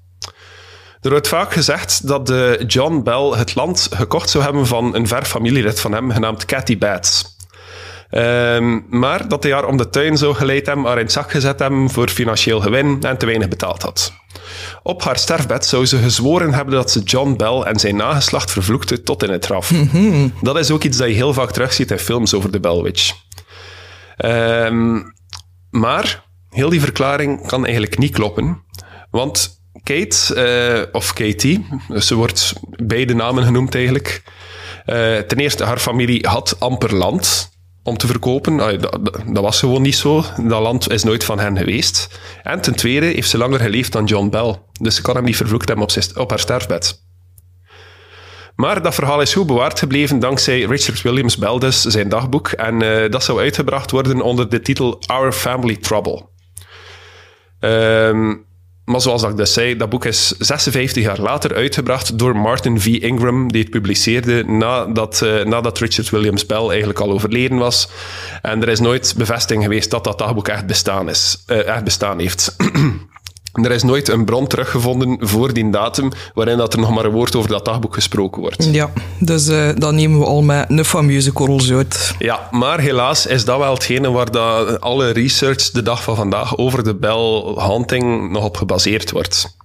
[1.02, 5.08] Er wordt vaak gezegd dat de John Bell het land gekocht zou hebben van een
[5.08, 7.38] ver familielid van hem, genaamd Cathy Bates.
[8.12, 11.32] Um, maar dat hij haar om de tuin zou geleid hebben, haar in het zak
[11.32, 14.14] gezet hebben voor financieel gewin en te weinig betaald had.
[14.84, 19.04] Op haar sterfbed zou ze gezworen hebben dat ze John Bell en zijn nageslacht vervloekte
[19.04, 19.72] tot in het graf.
[19.72, 20.28] Mhm.
[20.42, 23.14] Dat is ook iets dat je heel vaak terugziet in films over de Bell Witch.
[24.26, 25.14] Um,
[25.70, 28.64] maar heel die verklaring kan eigenlijk niet kloppen,
[29.12, 31.68] want Kate, uh, of Katie,
[31.98, 34.24] ze wordt beide namen genoemd eigenlijk.
[34.86, 37.58] Uh, ten eerste, haar familie had amper land
[37.90, 38.58] om te verkopen.
[39.34, 40.24] Dat, was gewoon niet zo.
[40.38, 42.20] Dat land is nooit van hen geweest.
[42.44, 44.62] En ten tweede heeft ze langer geleefd dan John Bell.
[44.82, 47.08] Dus ze kan hem niet vervloekt hebben op, op haar sterfbed.
[48.56, 52.48] Maar dat verhaal is goed bewaard gebleven dankzij Richard Williams Bell, dus zijn dagboek.
[52.48, 56.28] En uh, dat zou uitgebracht worden onder de titel Our Family Trouble.
[57.60, 58.48] Um,
[58.90, 62.86] maar zoals ik dus zei, dat boek is 56 jaar later uitgebracht door Martin V.
[62.86, 67.90] Ingram, die het publiceerde nadat, uh, nadat Richard Williams Bell eigenlijk al overleden was.
[68.42, 72.20] En er is nooit bevestiging geweest dat dat dagboek echt bestaan, is, uh, echt bestaan
[72.20, 72.56] heeft.
[73.54, 77.12] Er is nooit een bron teruggevonden voor die datum waarin dat er nog maar een
[77.12, 78.68] woord over dat dagboek gesproken wordt.
[78.72, 82.16] Ja, dus uh, dat nemen we al met een fameuze korrels uit.
[82.20, 86.58] Ja, maar helaas is dat wel hetgene waar dat alle research de dag van vandaag
[86.58, 89.58] over de Bell Hunting nog op gebaseerd wordt.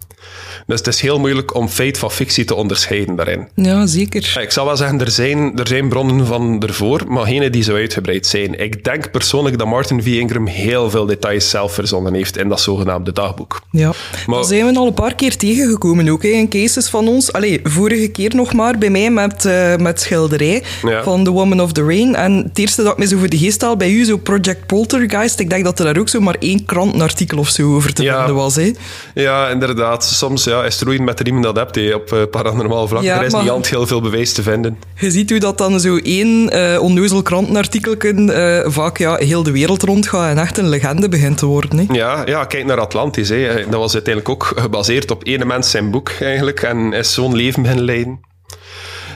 [0.67, 3.49] Dus het is heel moeilijk om feit van fictie te onderscheiden daarin.
[3.55, 4.39] Ja, zeker.
[4.41, 7.75] Ik zou wel zeggen, er zijn, er zijn bronnen van ervoor, maar geen die zo
[7.75, 8.61] uitgebreid zijn.
[8.61, 10.07] Ik denk persoonlijk dat Martin V.
[10.07, 13.61] Ingram heel veel details zelf verzonnen heeft in dat zogenaamde dagboek.
[13.71, 13.93] Ja,
[14.27, 17.33] maar daar zijn we al een paar keer tegengekomen ook, hè, in cases van ons.
[17.33, 20.63] Allee, vorige keer nog maar bij mij met, uh, met schilderij
[21.03, 22.15] van The Woman of the Rain.
[22.15, 24.67] En het eerste dat ik me zo voor de geest haal bij u, zo Project
[24.67, 28.03] Poltergeist, ik denk dat er daar ook zo maar één krantenartikel of zo over te
[28.03, 28.55] vinden was.
[28.57, 28.73] Hè.
[29.15, 30.05] Ja, inderdaad.
[30.05, 33.03] soms ja, is roeien met de riemen dat hebt op uh, paranormaal vlak.
[33.03, 34.79] Ja, er is maar- niet altijd heel veel bewijs te vinden.
[34.95, 39.51] Je ziet hoe dat dan zo één eh onneuzel krantenartikelken eh, vaak ja, heel de
[39.53, 41.79] wereld rondgaat en echt een legende begint te worden.
[41.79, 41.85] Hè.
[41.95, 43.29] Ja, ja, kijk naar Atlantis.
[43.29, 43.55] Hè.
[43.71, 46.63] Dat was uiteindelijk ook gebaseerd op ene mens zijn boek eigenlijk.
[46.63, 48.21] En is zo'n leven beginnen leiden.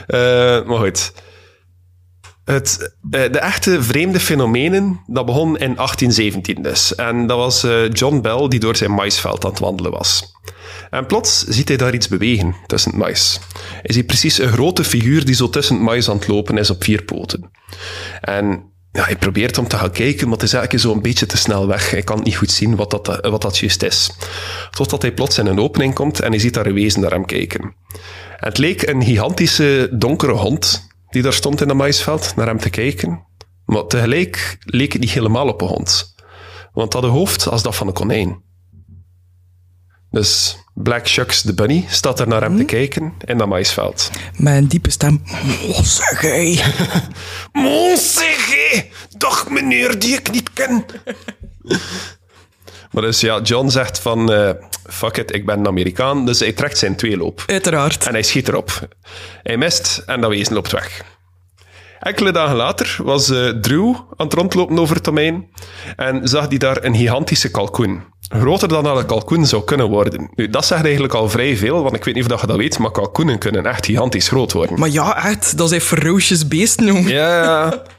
[0.07, 0.19] Eh,
[0.65, 1.11] maar goed.
[2.51, 6.95] Het, eh, de echte vreemde fenomenen, dat begon in 1817 dus.
[6.95, 10.33] En dat was eh, John Bell die door zijn maisveld aan het wandelen was.
[10.89, 13.39] En plots ziet hij daar iets bewegen tussen het mais.
[13.81, 16.69] Hij ziet precies een grote figuur die zo tussen het mais aan het lopen is
[16.69, 17.51] op vier poten.
[18.21, 21.25] En ja, hij probeert om te gaan kijken, maar het is eigenlijk zo een beetje
[21.25, 21.91] te snel weg.
[21.91, 24.11] Hij kan niet goed zien wat dat, eh, wat dat juist is.
[24.69, 27.25] Totdat hij plots in een opening komt en hij ziet daar een wezen naar hem
[27.25, 27.61] kijken.
[28.37, 32.59] En het leek een gigantische donkere hond die daar stond in het maisveld naar hem
[32.59, 33.27] te kijken.
[33.65, 36.15] Maar tegelijk leek het niet helemaal op een hond.
[36.73, 38.41] Want het had een hoofd als dat van een konijn.
[40.11, 44.09] Dus Black Shucks de bunny staat daar naar hem te kijken in dat maisveld.
[44.37, 45.21] Met een diepe stem.
[45.25, 46.63] Hij.
[47.51, 48.85] Monsege,
[49.17, 50.85] dag meneer die ik niet ken.
[52.91, 54.49] Maar dus ja, John zegt van, eh,
[54.89, 56.25] fuck it, ik ben een Amerikaan.
[56.25, 57.43] Dus hij trekt zijn tweeloop.
[57.47, 58.07] Uiteraard.
[58.07, 58.87] En hij schiet erop.
[59.43, 61.03] Hij mist en dat wezen loopt weg.
[61.99, 65.49] Enkele dagen later was eh, Drew aan het rondlopen over het domein
[65.95, 68.01] en zag hij daar een gigantische kalkoen.
[68.29, 70.29] Groter dan dat een kalkoen zou kunnen worden.
[70.35, 72.79] Nu, dat zegt eigenlijk al vrij veel, want ik weet niet of je dat weet,
[72.79, 74.79] maar kalkoenen kunnen echt gigantisch groot worden.
[74.79, 77.09] Maar ja, echt, dat zijn ferocious beesten, jong.
[77.09, 77.73] Ja,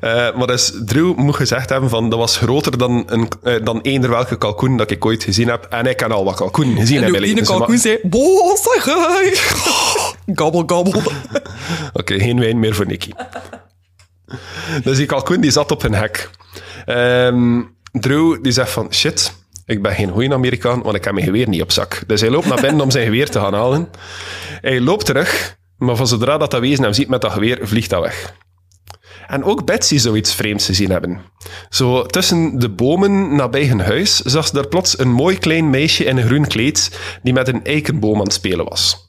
[0.00, 3.80] Eh, maar dus Drew moet gezegd hebben van dat was groter dan, een, eh, dan
[3.80, 5.66] eender welke kalkoen dat ik ooit gezien heb.
[5.70, 9.34] En ik heb al wat kalkoenen gezien En ook mijn die kalkoen zei, hij.
[10.40, 11.02] Gabbel, gabbel.
[11.92, 13.10] Oké, geen wijn meer voor Nicky.
[14.84, 16.30] dus die kalkoen die zat op een hek.
[16.84, 19.32] Ehm, Drew die zegt van shit,
[19.66, 22.02] ik ben geen goeie Amerikaan, want ik heb mijn geweer niet op zak.
[22.06, 23.88] Dus hij loopt naar binnen om zijn geweer te gaan halen.
[24.60, 27.90] Hij loopt terug, maar van zodra dat, dat wezen hem ziet met dat geweer, vliegt
[27.90, 28.34] dat weg.
[29.30, 31.20] En ook Betsy zou iets vreemds gezien hebben.
[31.68, 36.04] Zo tussen de bomen nabij hun huis zag ze daar plots een mooi klein meisje
[36.04, 39.08] in een groen kleed die met een eikenboom aan het spelen was.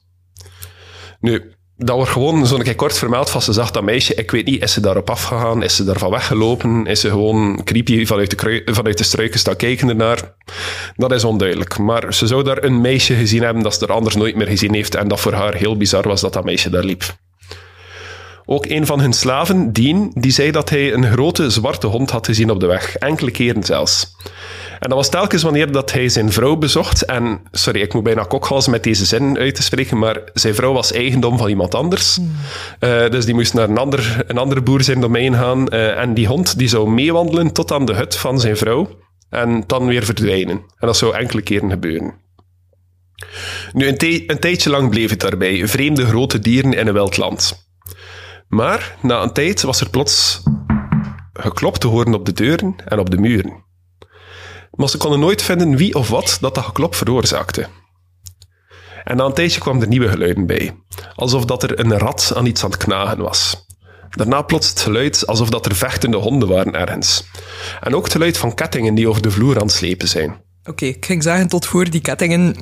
[1.19, 4.15] Nu, dat wordt gewoon zo'n keer kort vermeld van ze zag dat meisje.
[4.15, 5.63] Ik weet niet, is ze daarop afgegaan?
[5.63, 6.85] Is ze daarvan weggelopen?
[6.85, 10.35] Is ze gewoon creepy vanuit de, vanuit de struiken staan kijken ernaar?
[10.95, 11.77] Dat is onduidelijk.
[11.77, 14.73] Maar ze zou daar een meisje gezien hebben dat ze er anders nooit meer gezien
[14.73, 17.03] heeft en dat voor haar heel bizar was dat dat meisje daar liep.
[18.51, 22.25] Ook een van hun slaven, Dean, die zei dat hij een grote zwarte hond had
[22.25, 22.95] gezien op de weg.
[22.95, 24.15] Enkele keren zelfs.
[24.79, 27.05] En dat was telkens wanneer dat hij zijn vrouw bezocht.
[27.05, 30.73] En, sorry, ik moet bijna kokhalzen met deze zin uit te spreken, maar zijn vrouw
[30.73, 32.19] was eigendom van iemand anders.
[32.79, 35.67] Eh, dus die moest naar een, ander, een andere boer zijn domein gaan.
[35.67, 38.89] Eh, en die hond die zou meewandelen tot aan de hut van zijn vrouw.
[39.29, 40.57] En dan weer verdwijnen.
[40.57, 42.13] En dat zou enkele keren gebeuren.
[43.73, 45.67] Nu, een, tij- een tijdje lang bleef het daarbij.
[45.67, 47.69] Vreemde grote dieren in een wild land.
[48.51, 50.43] Maar na een tijd was er plots
[51.33, 53.63] geklopt te horen op de deuren en op de muren.
[54.71, 57.67] Maar ze konden nooit vinden wie of wat dat dat geklop veroorzaakte.
[59.03, 60.83] En na een tijdje kwam er nieuwe geluiden bij.
[61.15, 63.65] Alsof dat er een rat aan iets aan het knagen was.
[64.09, 67.23] Daarna plots het geluid alsof dat er vechtende honden waren ergens.
[67.81, 70.43] En ook het geluid van kettingen die over de vloer aan het slepen zijn.
[70.65, 72.55] Oké, ik ging zeggen tot voor die kettingen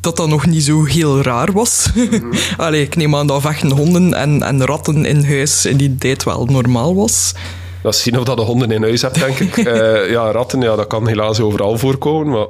[0.00, 1.90] dat dat nog niet zo heel raar was.
[2.56, 6.24] Allee, ik neem aan dat vechten honden en, en ratten in huis in die tijd
[6.24, 7.34] wel normaal was.
[7.82, 9.56] Dat is zien of dat de honden in huis hebt, denk ik.
[9.66, 12.32] Eh, ja, ratten, ja, dat kan helaas overal voorkomen.
[12.32, 12.46] Maar,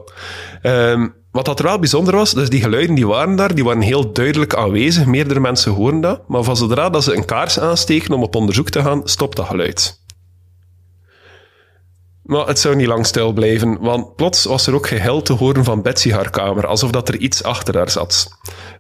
[0.63, 3.83] ehm, wat dat er wel bijzonder was, dus die geluiden die waren daar, die waren
[3.83, 5.07] heel duidelijk aanwezig.
[5.07, 6.21] Meerdere mensen horen dat.
[6.29, 9.47] Maar van zodra dat ze een kaars aansteken om op onderzoek te gaan, stopt dat
[9.47, 10.01] geluid.
[12.31, 15.65] Maar het zou niet lang stil blijven, want plots was er ook geheel te horen
[15.65, 18.29] van Betsy haar kamer, alsof dat er iets achter haar zat.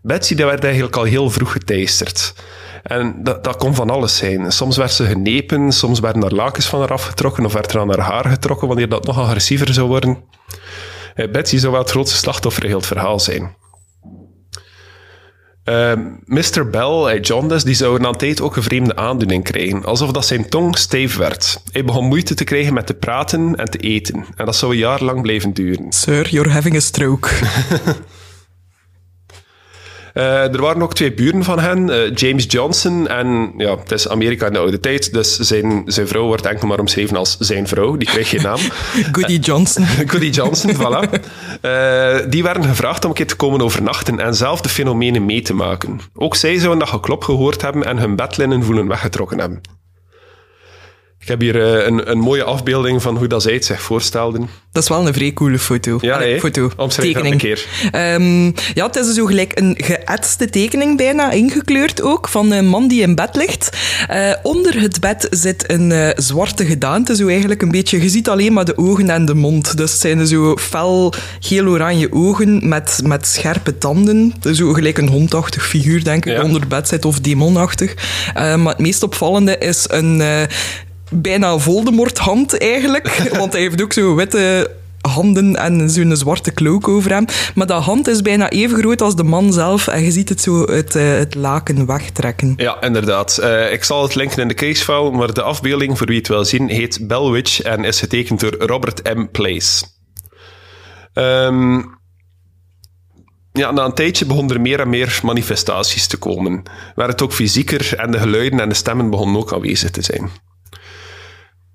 [0.02, 2.34] Betsy die werd eigenlijk al heel vroeg geteisterd.
[2.82, 4.52] En dat, dat kon van alles zijn.
[4.52, 7.88] Soms werd ze genepen, soms werden er lakens van haar afgetrokken of werd er aan
[7.88, 10.18] haar haar getrokken wanneer dat nog agressiever zou worden.
[11.14, 13.54] Eh, Betsy zou wel het grootste slachtoffer in heel het verhaal zijn.
[15.64, 15.92] Eh,
[16.24, 16.70] Mr.
[16.70, 19.84] Bell, eh, John dus, die zou na een tijd ook een vreemde aandoening krijgen.
[19.84, 21.62] Alsof dat zijn tong stijf werd.
[21.72, 24.24] Hij begon moeite te krijgen met te praten en te eten.
[24.36, 25.92] En dat zou een jaar lang blijven duren.
[25.92, 27.28] Sir, you're having a stroke.
[30.12, 34.08] Eh, er waren ook twee buren van hen, eh, James Johnson en ja, het is
[34.08, 37.68] Amerika in de oude tijd, dus zijn, zijn vrouw wordt enkel maar omschreven als zijn
[37.68, 38.58] vrouw, die krijgt geen naam.
[39.12, 39.84] Goody Johnson.
[40.10, 41.20] Goody Johnson, voilà.
[41.60, 45.42] Eh, die werden gevraagd om een keer te komen overnachten en zelf de fenomenen mee
[45.42, 46.00] te maken.
[46.14, 49.60] Ook zij zouden dat geklop gehoord hebben en hun bedlinnen voelen weggetrokken hebben.
[51.22, 54.48] Ik heb hier eh, een, een mooie afbeelding van hoe dat zij het zich voorstelden.
[54.72, 55.98] Dat is wel een vrij coole foto.
[56.00, 56.70] Ja, Allee, foto.
[56.88, 57.32] Tekening.
[57.32, 57.66] een keer.
[57.90, 62.88] Ehm, ja, het is zo gelijk een geëtste tekening bijna, ingekleurd ook, van een man
[62.88, 63.76] die in bed ligt.
[64.08, 68.02] Eh, onder het bed zit een eh, zwarte gedaante, zo eigenlijk een beetje.
[68.02, 69.76] Je ziet alleen maar de ogen en de mond.
[69.76, 74.34] Dus het zijn zo fel geel-oranje ogen met, met scherpe tanden.
[74.52, 76.42] Zo gelijk een hondachtig figuur, denk ik, Ja.
[76.42, 77.94] onder het bed zit, of demonachtig.
[78.34, 80.22] Maar het meest opvallende is een...
[81.10, 83.08] bijna Voldemort-hand eigenlijk.
[83.38, 84.70] Want hij heeft ook zo witte
[85.00, 87.24] handen en zo'n zwarte cloak over hem.
[87.54, 89.86] Maar dat hand is bijna even groot als de man zelf.
[89.86, 92.54] En je ziet het zo uit eh, het laken wegtrekken.
[92.56, 93.38] Ja, inderdaad.
[93.38, 96.44] Eh, ik zal het linken in de casefile, maar de afbeelding, voor wie het wil
[96.44, 99.26] zien, heet Bell Witch en is getekend door Robert M.
[99.32, 99.84] Place.
[101.12, 101.80] Ehm,
[103.52, 106.62] ja, na een tijdje begonnen er meer en meer manifestaties te komen.
[106.94, 110.30] Werd het ook fysieker en de geluiden en de stemmen begonnen ook aanwezig te zijn.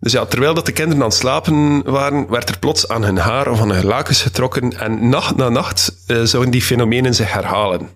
[0.06, 3.18] Dus ja, terwijl dat de kinderen aan het slapen waren, werd er plots aan hun
[3.18, 7.34] haar of aan hun lakens getrokken en nacht na nacht eh, zouden die fenomenen zich
[7.34, 7.90] herhalen.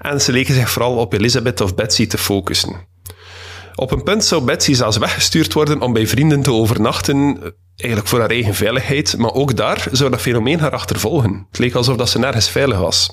[0.00, 2.86] En ze leken zich vooral op Elizabeth of Betsy te focussen.
[3.74, 7.38] Op een punt zou Betsy zelfs weggestuurd worden om bij vrienden te overnachten,
[7.76, 11.46] eigenlijk voor haar eigen veiligheid, maar ook daar zou dat fenomeen haar achtervolgen.
[11.48, 13.10] Het leek alsof dat ze nergens veilig was.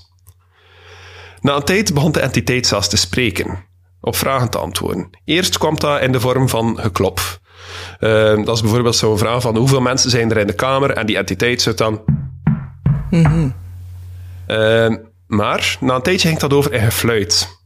[1.42, 3.66] Na een tijd begon de entiteit zelfs te spreken,
[4.02, 5.10] op vragen te antwoorden.
[5.26, 7.41] Eerst kwam dat in de vorm van geklop.
[8.00, 11.06] Eh, dat is bijvoorbeeld zo'n vraag van hoeveel mensen zijn er in de kamer en
[11.06, 12.02] die entiteit zou dan...
[14.48, 14.96] Eh,
[15.28, 17.60] maar na een tijdje ging dat over in gefluit.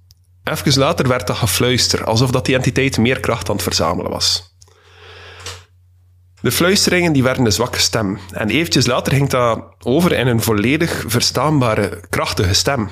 [0.44, 4.56] Even later werd dat gefluister, alsof dat die entiteit meer kracht aan het verzamelen was.
[6.42, 8.20] De fluisteringen die werden een zwakke stem.
[8.32, 12.90] En eventjes later ging dat over in een volledig verstaanbare, krachtige stem.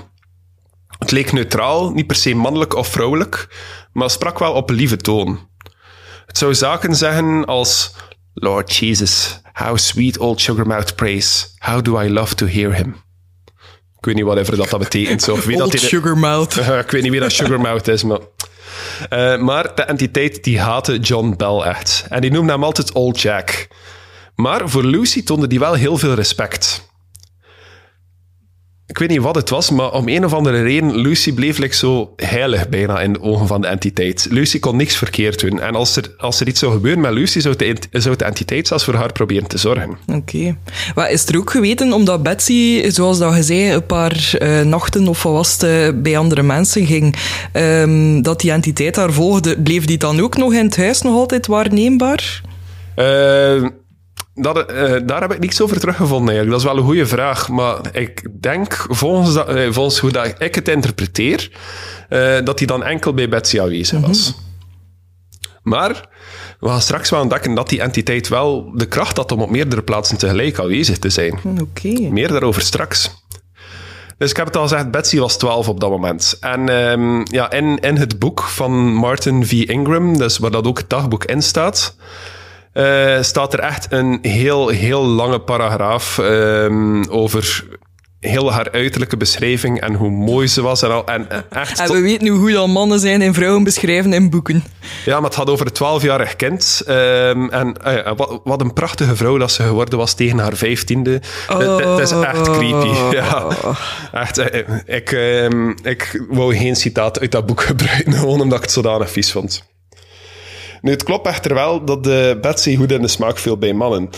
[0.99, 3.47] Het leek neutraal, niet per se mannelijk of vrouwelijk,
[3.91, 5.39] maar sprak wel op een lieve toon.
[6.33, 7.93] Zou zaken zeggen als...
[8.33, 11.55] Lord Jesus, how sweet old Sugarmouth prays.
[11.57, 12.95] How do I love to hear him.
[13.97, 15.29] Ik weet niet whatever dat, dat betekent.
[15.29, 16.55] Of wie dat Old Sugarmouth.
[16.85, 18.19] Ik weet niet wie dat Sugarmouth is, maar...
[19.09, 22.05] Eh, maar de entiteit die haatte John Bell echt.
[22.09, 23.67] En die noemde hem altijd Old Jack.
[24.35, 26.92] Maar voor Lucy toonde die wel heel veel respect.
[28.87, 31.75] Ik weet niet wat het was, maar om een of andere reden, Lucy bleef like
[31.75, 34.27] zo heilig bijna in de ogen van de entiteit.
[34.29, 35.59] Lucy kon niks verkeerd doen.
[35.59, 38.67] En als er, als er iets zou gebeuren met Lucy, zou de, zou de entiteit
[38.67, 39.97] zelfs voor haar proberen te zorgen.
[40.07, 40.57] Oké.
[40.95, 45.07] Maar is er ook geweten, omdat Betsy, zoals dat je zei, een paar eh, nachten
[45.07, 47.15] of wat was het, eh, bij andere mensen ging,
[47.51, 51.15] ehm, dat die entiteit haar volgde, bleef die dan ook nog in het huis nog
[51.15, 52.41] altijd waarneembaar?
[52.95, 53.63] Eh,
[54.33, 56.49] dat, eh, daar heb ik niks over teruggevonden eigenlijk.
[56.49, 57.49] Dat is wel een goede vraag.
[57.49, 61.51] Maar ik denk, volgens, dat, eh, volgens hoe dat ik het interpreteer,
[62.09, 64.33] eh, dat hij dan enkel bij Betsy aanwezig was.
[65.63, 66.09] Maar
[66.59, 69.81] we gaan straks wel ontdekken dat die entiteit wel de kracht had om op meerdere
[69.81, 71.39] plaatsen tegelijk aanwezig te zijn.
[71.61, 71.89] Oké.
[71.89, 73.21] Meer daarover straks.
[74.17, 76.37] Dus ik heb het al gezegd, Betsy was 12 op dat moment.
[76.39, 79.51] En ehm, ja, in, in het boek van Martin V.
[79.51, 81.95] Ingram, dus waar dat ook het dagboek in staat,
[82.73, 87.63] eh, staat er echt een heel, heel lange paragraaf ehm, over
[88.19, 90.81] heel haar uiterlijke beschrijving en hoe mooi ze was.
[90.81, 93.63] En, al, en echt En tot- we weten hoe goed al mannen zijn en vrouwen
[93.63, 94.63] beschrijven in boeken.
[95.05, 96.81] ja, maar het gaat over een 12-jarig kind.
[96.86, 100.55] Ehm, en eh, ja, wat, wat een prachtige vrouw dat ze geworden was tegen haar
[100.55, 101.21] vijftiende.
[101.47, 103.15] Het- Het, is echt creepy.
[103.15, 103.47] Ja.
[104.12, 104.38] Echt,
[104.86, 109.09] ik, ehm, ik wou geen citaat uit dat boek gebruiken, gewoon omdat ik het zodanig
[109.12, 109.63] vies vond.
[110.83, 114.09] Nu, het klopt echter wel dat de Betsy goed in de smaak viel bij mannen.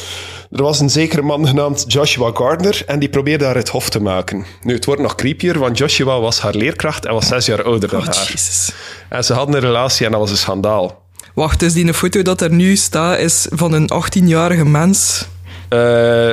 [0.51, 4.01] Er was een zekere man genaamd Joshua Gardner en die probeerde haar het hof te
[4.01, 4.45] maken.
[4.61, 7.89] Nu, het wordt nog creepier, want Joshua was haar leerkracht en was zes jaar ouder
[7.89, 8.15] dan Oh, haar.
[8.15, 8.71] jezus.
[9.09, 11.03] En ze hadden een relatie en dat was een schandaal.
[11.33, 15.27] Wacht, dus die foto dat er nu staat is van een 18-jarige mens.
[15.69, 16.31] Eh,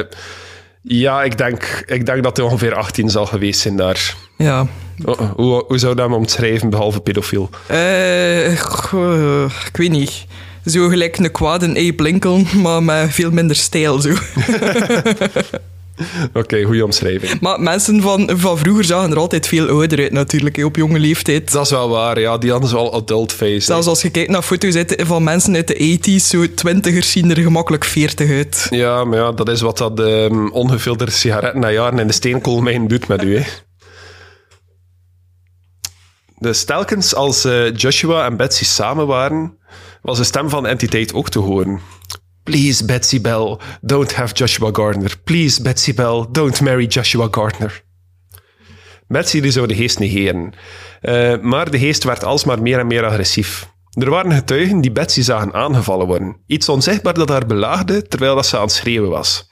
[0.82, 4.14] ja, ik denk, ik denk dat hij ongeveer 18 zal geweest zijn daar.
[4.36, 4.66] Ja.
[5.04, 7.50] Oh, hoe, hoe zou dat hem omschrijven, behalve pedofiel?
[7.66, 10.26] Eh, ik weet niet.
[10.66, 14.00] Zo gelijk een kwade Abe Lincoln, maar met veel minder stijl.
[14.00, 14.14] Zo.
[16.40, 17.40] Oké, goede omschrijving.
[17.40, 21.52] Maar mensen van, van vroeger zagen er altijd veel ouder uit, natuurlijk, op jonge leeftijd.
[21.52, 22.38] Dat is wel waar, ja.
[22.38, 23.60] Die hadden wel adult face.
[23.60, 27.30] Zelfs als je kijkt naar foto's uit van mensen uit de 80s, zo twintigers zien
[27.30, 28.66] er gemakkelijk 40 uit.
[28.70, 32.88] Ja, maar ja, dat is wat dat ehm, ongefilterde sigaretten na jaren in de steenkoolmijn
[32.88, 33.36] doet met u.
[33.36, 33.44] Hè.
[36.38, 39.58] Dus telkens als eh, Joshua en Betsy samen waren,
[40.02, 41.80] was de stem van de entiteit ook te horen.
[42.42, 45.16] Please, Betsy Bell, don't have Joshua Gardner.
[45.24, 47.82] Please, Betsy Bell, don't marry Joshua Gardner.
[49.08, 50.52] Betsy zou de geest negeren.
[51.00, 53.70] Eh, maar de geest werd alsmaar meer en meer agressief.
[53.90, 56.36] Er waren getuigen die Betsy zagen aangevallen worden.
[56.46, 59.48] Iets onzichtbaar dat haar belaagde terwijl dat ze aan het schreeuwen was.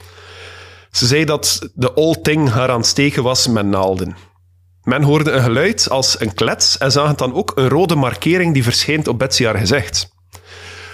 [0.90, 4.16] Ze zei dat de old thing haar aan het steken was met naalden.
[4.82, 8.62] Men hoorde een geluid als een klets en zag dan ook een rode markering die
[8.62, 10.08] verschijnt op Betsy haar gezicht.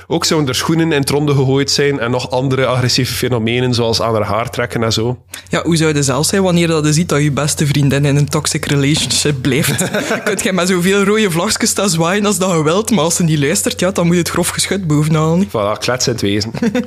[0.07, 4.03] Ook zouden er schoenen in het ronde gegooid zijn en nog andere agressieve fenomenen, zoals
[4.03, 5.19] aan haar haar trekken en zo.
[5.49, 8.16] Ja, hoe zou je zelf zijn wanneer dat je ziet dat je beste vriendin in
[8.16, 9.90] een toxic relationship blijft?
[10.25, 13.23] Kunt je met zoveel rode vlagjes staan zwaaien als dat je wilt, maar als ze
[13.23, 15.47] niet luistert, ja, dan moet je het grof geschud bovenaan.
[15.47, 16.51] Voilà, klets in het wezen.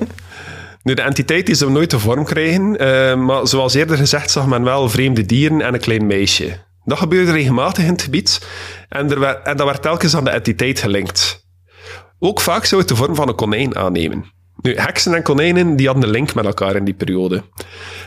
[0.84, 4.45] Nu, de entiteit die zou nooit de vorm krijgen, uh, maar zoals eerder gezegd zag
[4.47, 6.58] men wel vreemde dieren en een klein meisje.
[6.86, 8.47] Dat gebeurde regelmatig in het gebied
[8.89, 11.47] en, er werd, en dat werd telkens aan de entiteit gelinkt.
[12.19, 14.25] Ook vaak zou het de vorm van een konijn aannemen.
[14.62, 17.43] Nu, heksen en konijnen die hadden een link met elkaar in die periode.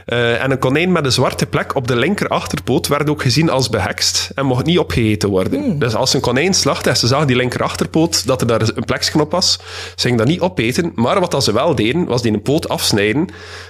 [0.07, 3.51] Uh, en een konijn met een zwarte plek op de linker achterpoot werd ook gezien
[3.51, 5.61] als behekst en mocht niet opgegeten worden.
[5.61, 5.79] Mm.
[5.79, 8.85] Dus als een konijn slacht en ze zagen die linker achterpoot, dat er daar een
[8.85, 9.53] pleksknop was,
[9.95, 10.93] ze gingen dat niet opeten.
[10.95, 13.29] Maar wat ze wel deden, was die een poot afsnijden,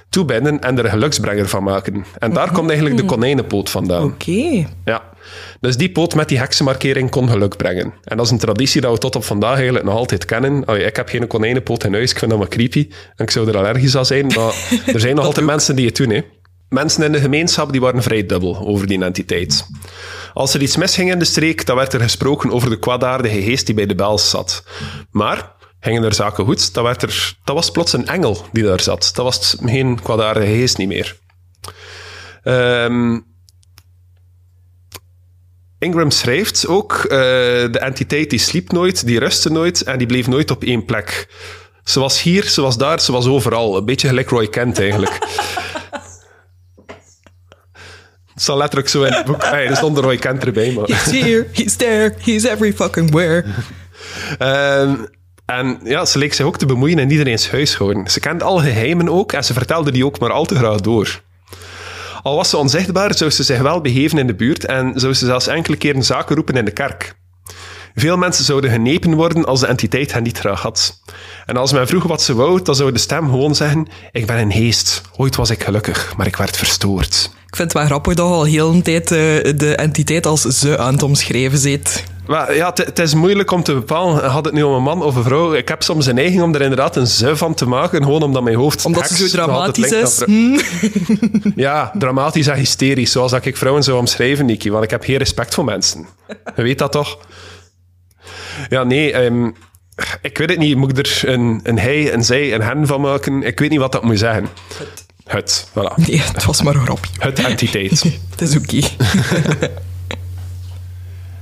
[0.08, 2.04] toebinden en er een geluksbrenger van maken.
[2.18, 4.04] En daar komt eigenlijk de konijnenpoot vandaan.
[4.04, 4.30] Oké.
[4.30, 4.68] Okay.
[4.84, 5.02] Ja.
[5.60, 7.94] Dus die poot met die heksenmarkering kon geluk brengen.
[8.04, 10.68] En dat is een traditie dat we tot op vandaag eigenlijk nog altijd kennen.
[10.68, 12.88] Oh, ik heb geen konijnenpoot in huis, ik vind dat maar creepy.
[13.16, 14.54] En ik zou er allergisch aan zijn, maar
[14.86, 16.10] er zijn nog altijd mensen die het doen.
[16.10, 16.20] Hè.
[16.68, 19.66] Mensen in de gemeenschap die waren vrij dubbel over die entiteit.
[20.34, 23.66] Als er iets misging in de streek, dan werd er gesproken over de kwaadaardige geest
[23.66, 24.64] die bij de bels zat.
[25.10, 28.80] Maar gingen er zaken goed, dan werd er, dat was plots een engel die daar
[28.80, 29.10] zat.
[29.14, 31.18] Dat was geen kwaadaardige geest niet meer.
[32.44, 33.31] Um,
[35.82, 40.26] Ingram schrijft ook, uh, de entiteit die sliep nooit, die rustte nooit en die bleef
[40.26, 41.28] nooit op één plek.
[41.84, 43.76] Ze was hier, ze was daar, ze was overal.
[43.76, 45.18] Een beetje gelijk Roy Kent eigenlijk.
[48.32, 49.44] Het staat letterlijk zo in het boek.
[49.44, 50.84] Hey, er stond Roy Kent erbij, maar...
[50.84, 53.44] He's here, he's there, he's every fucking where.
[54.38, 55.06] um,
[55.56, 58.10] en ja, ze leek zich ook te bemoeien in iedereen's huishouden.
[58.10, 61.22] Ze kent alle geheimen ook en ze vertelde die ook maar al te graag door.
[62.22, 65.26] Al was ze onzichtbaar, zou ze zich wel begeven in de buurt en zou ze
[65.26, 67.14] zelfs enkele keren zaken roepen in de kerk.
[67.94, 71.00] Veel mensen zouden genepen worden als de entiteit hen niet graag had.
[71.46, 74.38] En als men vroeg wat ze wou, dan zou de stem gewoon zeggen: Ik ben
[74.38, 75.02] een geest.
[75.16, 77.30] Ooit was ik gelukkig, maar ik werd verstoord.
[77.46, 79.18] Ik vind het wel grappig dat al heel een tijd uh,
[79.56, 82.04] de entiteit als ze aan het omschrijven zit.
[82.32, 84.30] Maar ja, het is moeilijk om te bepalen.
[84.30, 85.54] Had het nu om een man of een vrouw?
[85.54, 88.42] Ik heb soms een neiging om er inderdaad een ze van te maken, gewoon omdat
[88.42, 88.84] mijn hoofd.
[88.84, 90.22] Omdat ze zo dramatisch is.
[91.54, 94.70] Ja, dramatisch en hysterisch, zoals dat ik vrouwen zou omschrijven, Niki.
[94.70, 96.06] Want ik heb geen respect voor mensen.
[96.56, 97.18] Je weet dat toch?
[98.68, 99.24] Ja, nee.
[99.24, 99.54] Um,
[100.22, 100.76] ik weet het niet.
[100.76, 103.42] Moet ik er een, een hij, een zij, een hen van maken?
[103.42, 104.48] Ik weet niet wat dat moet zeggen.
[104.78, 105.04] Het.
[105.24, 105.94] Het, voilà.
[106.06, 107.10] Nee, het was maar een grapje.
[107.18, 108.02] Het entiteit.
[108.30, 108.80] het is oké.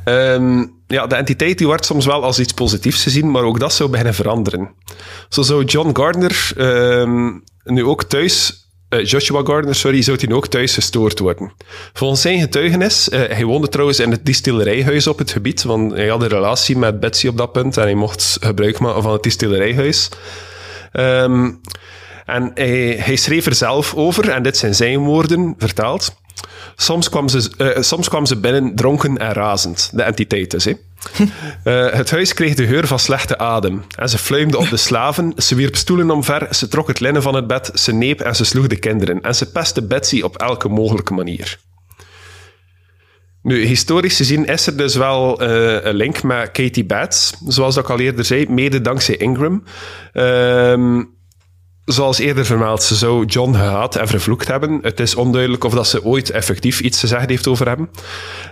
[0.05, 3.73] Um, ja, de entiteit die wordt soms wel als iets positiefs gezien, maar ook dat
[3.73, 4.75] zou beginnen veranderen.
[5.29, 10.47] Zo zou John Gardner um, nu ook thuis uh, Joshua Gardner, sorry, zou hij ook
[10.47, 11.53] thuis gestoord worden.
[11.93, 16.09] Volgens zijn getuigenis, uh, hij woonde trouwens in het distillerijhuis op het gebied, want hij
[16.09, 19.23] had een relatie met Betsy op dat punt en hij mocht gebruik maken van het
[19.23, 20.09] distillerijhuis.
[20.93, 21.61] Um,
[22.27, 26.20] en hij, hij, schreef er zelf over, en dit zijn zijn woorden vertaald.
[26.77, 30.65] Soms kwam, ze, uh, soms kwam ze binnen dronken en razend, de entiteit dus.
[30.65, 30.73] Hè.
[31.65, 33.85] Uh, het huis kreeg de geur van slechte adem.
[33.97, 37.35] En ze fluimde op de slaven, ze wierp stoelen omver, ze trok het linnen van
[37.35, 39.21] het bed, ze neep en ze sloeg de kinderen.
[39.21, 41.59] En ze pestte Betsy op elke mogelijke manier.
[43.43, 47.91] Nu, historisch gezien is er dus wel uh, een link met Katie Bates, zoals ik
[47.91, 49.65] al eerder zei, mede dankzij Ingram.
[50.13, 51.03] Uh,
[51.93, 54.79] zoals eerder vermeld, ze zou John gehaat en vervloekt hebben.
[54.83, 57.91] Het is onduidelijk of dat ze ooit effectief iets gezegd heeft over hem.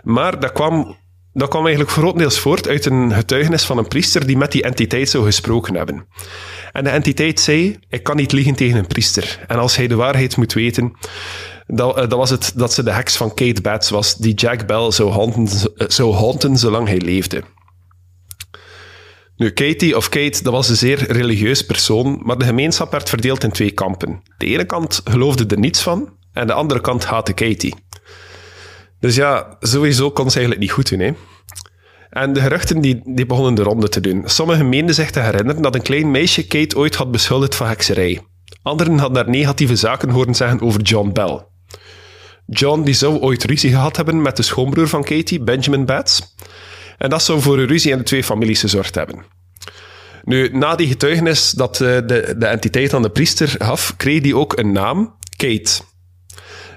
[0.03, 0.97] Maar dat kwam,
[1.33, 5.09] dat kwam eigenlijk grotendeels voort uit een getuigenis van een priester die met die entiteit
[5.09, 6.07] zou gesproken hebben.
[6.73, 9.45] En de entiteit zei, ik kan niet liegen tegen een priester.
[9.47, 10.93] En als hij de waarheid moet weten,
[11.67, 14.67] dat, uh, dat was het dat ze de heks van Kate Bates was, die Jack
[14.67, 17.43] Bell zou haunten, zou haunten zolang hij leefde.
[19.39, 23.45] Nu, Katie of Kate, dat was een zeer religieus persoon, maar de gemeenschap werd verdeeld
[23.45, 24.23] in twee kampen.
[24.39, 27.75] De ene kant geloofde er niets van en de andere kant haatte Katie.
[29.01, 31.01] Dus ja, sowieso kon ze eigenlijk niet goed doen.
[31.01, 31.13] Hè?
[32.11, 34.23] En de geruchten die, die begonnen de ronde te doen.
[34.25, 38.21] Sommigen meenden zich te herinneren dat een klein meisje Kate ooit had beschuldigd van hekserij.
[38.63, 41.47] Anderen hadden daar negatieve zaken horen zeggen over John Bell.
[42.47, 46.35] John die zou ooit ruzie gehad hebben met de schoonbroer van Katie, Benjamin Bates.
[46.99, 49.25] En dat zou voor een ruzie in de twee families gezorgd hebben.
[50.29, 54.37] Nu, na die getuigenis dat eh, de, de entiteit aan de priester gaf, kreeg die
[54.37, 55.81] ook een naam, Kate.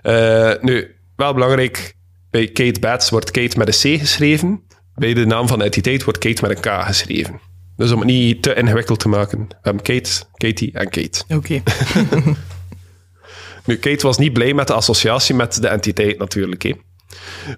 [0.04, 1.95] Uh, nu, wel belangrijk,
[2.30, 4.64] bij Kate Bates wordt Kate met een C geschreven.
[4.95, 7.39] Bij de naam van de entiteit wordt Kate met een K geschreven.
[7.76, 9.39] Dus om het niet te ingewikkeld te maken.
[9.47, 11.24] We hebben Kate, Katie en Kate.
[11.28, 11.62] Oké.
[13.66, 16.62] Nu, Kate was niet blij met de associatie met de entiteit natuurlijk.
[16.64, 16.74] Hè.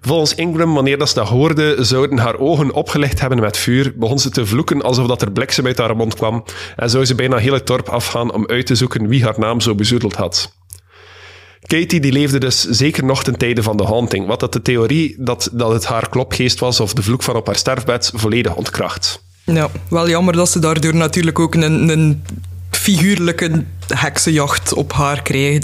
[0.02, 4.20] Volgens Ingram, wanneer dat ze dat hoorde, zouden haar ogen opgelegd hebben met vuur, begon
[4.20, 6.44] ze te vloeken alsof dat er bliksem uit haar mond kwam
[6.76, 9.62] en zou ze bijna heel het dorp afgaan om uit te zoeken wie haar naam
[9.62, 10.54] zo bezoedeld had.
[11.68, 15.16] Katie die leefde dus zeker nog ten tijde van de haunting, wat dat de theorie
[15.20, 19.24] dat, dat het haar klopgeest was of de vloek van op haar sterfbed volledig ontkracht.
[19.46, 22.24] Ja, wel jammer dat ze daardoor natuurlijk ook een, een
[22.78, 25.60] figuurlijke heksenjacht op haar hè.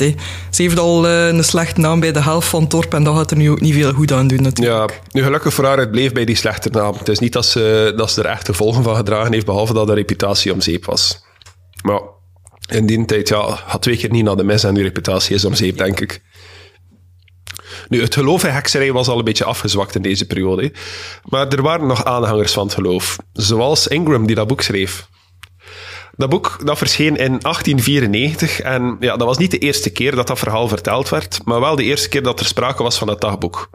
[0.50, 3.32] Ze heeft al eh, een slechte naam bij de helft van dorp en dat gaat
[3.32, 4.48] er nu ook niet veel goed aan doen.
[4.54, 6.94] Ja, nu gelukkig voor haar, het bleef bij die slechte naam.
[6.98, 9.88] Het is niet dat ze, dat ze er echt gevolgen van gedragen heeft, behalve dat
[9.88, 11.24] haar reputatie om zeep was.
[11.84, 12.02] Maar
[12.70, 15.46] in die tijd, ja, had twee keer niet naar de mis en die reputatie is
[15.46, 16.22] om zeep, denk ik.
[17.90, 20.74] Nu, het geloof in hekserij was al een beetje afgezwakt in deze periode.
[21.24, 23.18] Maar er waren nog aanhangers van het geloof.
[23.34, 25.08] Zoals Ingram, die dat boek schreef.
[26.20, 30.28] Dat boek dat verscheen in 1894 en ja, dat was niet de eerste keer dat
[30.28, 33.22] dat verhaal verteld werd, maar wel de eerste keer dat er sprake was van het
[33.22, 33.70] dagboek.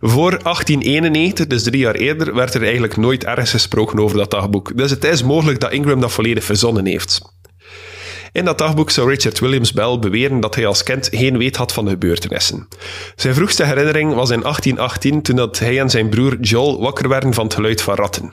[0.00, 4.76] Voor 1891, dus drie jaar eerder, werd er eigenlijk nooit ergens gesproken over dat dagboek.
[4.76, 7.20] Dus het is mogelijk dat Ingram dat volledig verzonnen heeft.
[8.32, 11.72] In dat dagboek zou Richard Williams Bell beweren dat hij als kind geen weet had
[11.72, 12.68] van de gebeurtenissen.
[13.16, 17.34] Zijn vroegste herinnering was in 1818 toen dat hij en zijn broer Joel wakker werden
[17.34, 18.32] van het geluid van ratten.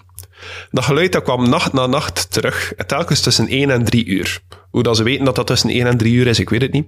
[0.72, 4.40] Dat geluid dat kwam nacht na nacht terug, telkens tussen 1 en 3 uur.
[4.70, 6.72] Hoe dat ze weten dat dat tussen 1 en 3 uur is, ik weet het
[6.72, 6.88] niet.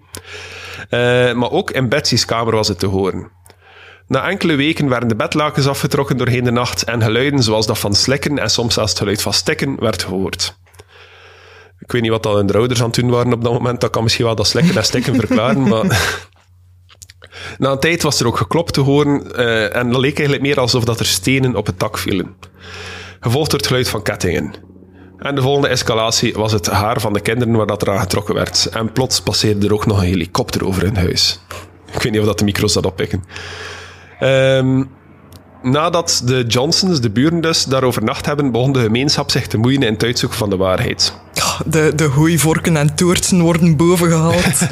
[0.90, 1.00] Eh,
[1.34, 3.32] maar ook in Betsy's kamer was het te horen.
[4.08, 7.96] Na enkele weken werden de bedlakens afgetrokken doorheen de nacht en geluiden zoals dat van
[7.96, 10.58] slikken en soms zelfs het geluid van stikken werd gehoord.
[11.80, 13.82] Ik weet niet wat dat hun ouders aan het doen waren op dat moment.
[13.82, 15.86] Dat kan misschien wel dat slikken en stikken verklaren, maar...
[17.58, 20.60] Na een tijd was er ook geklopt te horen eh, en dat leek eigenlijk meer
[20.60, 22.36] alsof dat er stenen op het dak vielen.
[23.20, 24.54] Gevolgd door het geluid van kettingen.
[25.18, 28.66] En de volgende escalatie was het haar van de kinderen waar dat eraan getrokken werd.
[28.66, 31.40] En plots passeerde er ook nog een helikopter over hun huis.
[31.94, 33.24] Ik weet niet of dat de micro's dat oppikken.
[34.20, 34.84] Ehm,
[35.62, 39.84] nadat de Johnsons, de buren dus, daarover nacht hebben, begon de gemeenschap zich te moeien
[39.84, 41.14] in het uitzoeken van de waarheid.
[41.66, 44.62] De, de hooivorken en toortsen worden bovengehaald.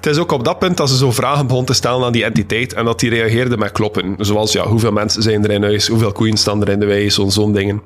[0.00, 2.24] Het is ook op dat punt dat ze zo vragen begon te stellen aan die
[2.24, 4.14] entiteit en dat die reageerde met kloppen.
[4.18, 7.10] Zoals, ja, hoeveel mensen zijn er in huis, hoeveel koeien staan er in de wei,
[7.10, 7.82] zo'n zo'n dingen.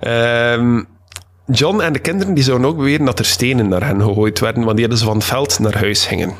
[0.00, 0.82] Ehm,
[1.46, 4.64] John en de kinderen die zouden ook beweren dat er stenen naar hen gegooid werden
[4.64, 6.34] wanneer ze van het veld naar huis gingen.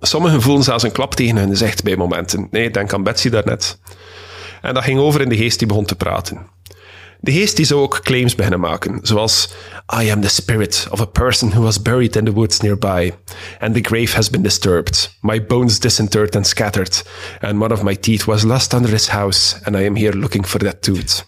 [0.00, 2.48] Sommigen voelen zelfs een klap tegen hun gezicht bij momenten.
[2.50, 3.78] Nee, denk aan Betsy daarnet.
[4.62, 6.38] En dat ging over in de geest die begon te praten.
[7.24, 9.48] De geest die ook claims beginnen maken, zoals
[10.02, 13.14] I am the spirit of a person who was buried in the woods nearby,
[13.60, 17.02] and the grave has been disturbed, my bones disinterred and scattered,
[17.40, 20.46] and one of my teeth was lost under his house, and I am here looking
[20.46, 21.24] for that tooth.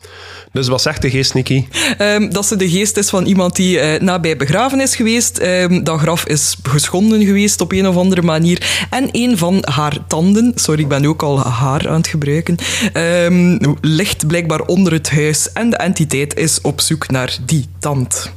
[0.57, 1.67] Dus wat zegt de geest, Nicky?
[1.99, 5.39] Ehm, dat ze de geest is van iemand die eh, nabij begraven is geweest.
[5.39, 8.87] Ehm, dat graf is geschonden geweest op een of andere manier.
[8.91, 12.57] En een van haar tanden, sorry, ik ben ook al haar aan het gebruiken,
[12.93, 15.53] ehm, ligt blijkbaar onder het huis.
[15.53, 18.33] En de entiteit is op zoek naar die tand.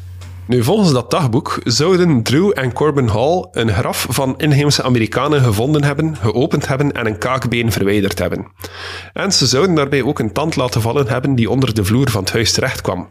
[0.50, 5.84] Nu, volgens dat dagboek zouden Drew en Corbin Hall een graf van inheemse Amerikanen gevonden
[5.84, 8.48] hebben, geopend hebben en een kaakbeen verwijderd hebben.
[9.14, 12.24] En ze zouden daarbij ook een tand laten vallen hebben die onder de vloer van
[12.24, 13.08] het huis terecht kwam.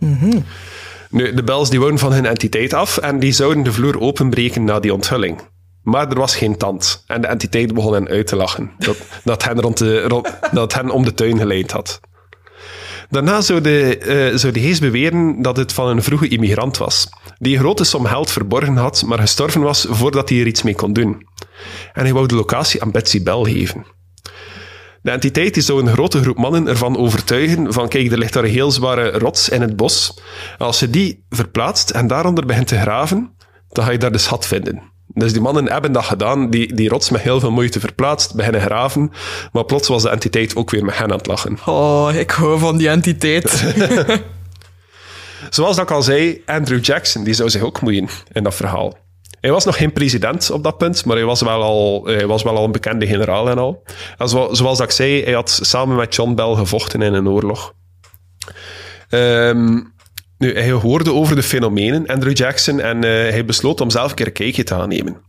[1.11, 4.65] Nu, de Bells die wouden van hun entiteit af en die zouden de vloer openbreken
[4.65, 5.41] na die onthulling.
[5.83, 9.45] Maar er was geen tand en de entiteit begon hen uit te lachen, dat, dat,
[9.45, 12.01] hen, rond de, rond- dat hen om de tuin geleid had.
[13.11, 17.09] Daarna zou de, eh, zou de geest beweren dat het van een vroege immigrant was,
[17.39, 20.75] die een grote som geld verborgen had, maar gestorven was voordat hij er iets mee
[20.75, 21.27] kon doen.
[21.93, 23.87] En hij wou de locatie aan Betsy Bell geven.
[25.03, 28.51] De entiteit zou een grote groep mannen ervan overtuigen van kijk, er ligt daar een
[28.51, 30.21] heel zware rots in het bos.
[30.59, 33.35] Als je die verplaatst en daaronder begint te graven,
[33.69, 34.83] dan ga je daar de schat vinden.
[35.19, 38.61] Dus die mannen hebben dat gedaan, die, die rots met heel veel moeite verplaatst, beginnen
[38.61, 39.13] graven,
[39.53, 41.59] maar plots was de entiteit ook weer met hen aan het lachen.
[41.67, 43.75] Oh, ik hou van die entiteit.
[45.51, 48.97] Zoals dat ik al zei, Andrew Jackson die zou zich ook moeien in dat verhaal.
[49.41, 52.43] Hij was nog geen president op dat punt, maar hij was wel al, hij was
[52.43, 53.83] wel al een bekende generaal en al.
[54.19, 57.29] En zo- zoals dat ik zei, hij had samen met John Bell gevochten in een
[57.29, 57.73] oorlog.
[59.09, 59.81] Ehm,
[60.39, 64.17] nu, hij hoorde over de fenomenen, Andrew Jackson, en eh, hij besloot om zelf een
[64.17, 65.27] keer een kijkje te gaan nemen.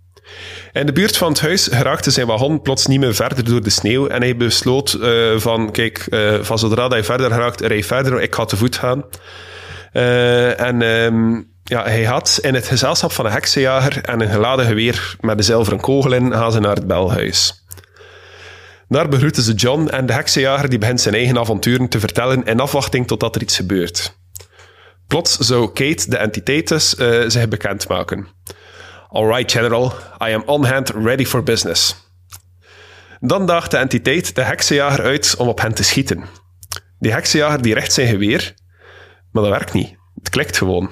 [0.71, 3.69] In de buurt van het huis geraakte zijn wagon plots niet meer verder door de
[3.69, 8.21] sneeuw en hij besloot eh, van, kijk, eh, van zodra hij verder geraakt, rij verder,
[8.21, 9.03] ik ga te voet gaan.
[9.91, 11.33] En ehm,
[11.63, 15.43] ja, hij had in het gezelschap van een heksenjager en een geladen geweer met een
[15.43, 17.65] zilveren kogel in, gaan ze naar het belhuis.
[18.87, 22.59] Daar begroeten ze John en de heksenjager die begint zijn eigen avonturen te vertellen in
[22.59, 24.17] afwachting totdat er iets gebeurt.
[25.09, 28.27] Plots zou Kate, de entiteit dus, uh, zich bekendmaken.
[29.07, 29.93] Alright, General,
[30.27, 31.95] I am on hand, ready for business.
[33.19, 36.25] Dan daagt de entiteit de heksenjager uit om op hen te schieten.
[36.99, 38.53] Die heksenjager die recht zijn geweer,
[39.31, 39.95] maar dat werkt niet.
[40.15, 40.89] Het klikt gewoon.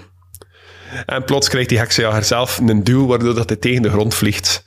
[1.06, 4.66] En plots krijgt die heksenjager zelf een duw waardoor dat hij tegen de grond vliegt.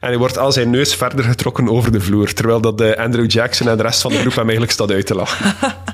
[0.00, 3.30] En hij wordt al zijn neus verder getrokken over de vloer, terwijl dat de Andrew
[3.30, 5.54] Jackson en de rest van de groep hem eigenlijk staat uit te lachen.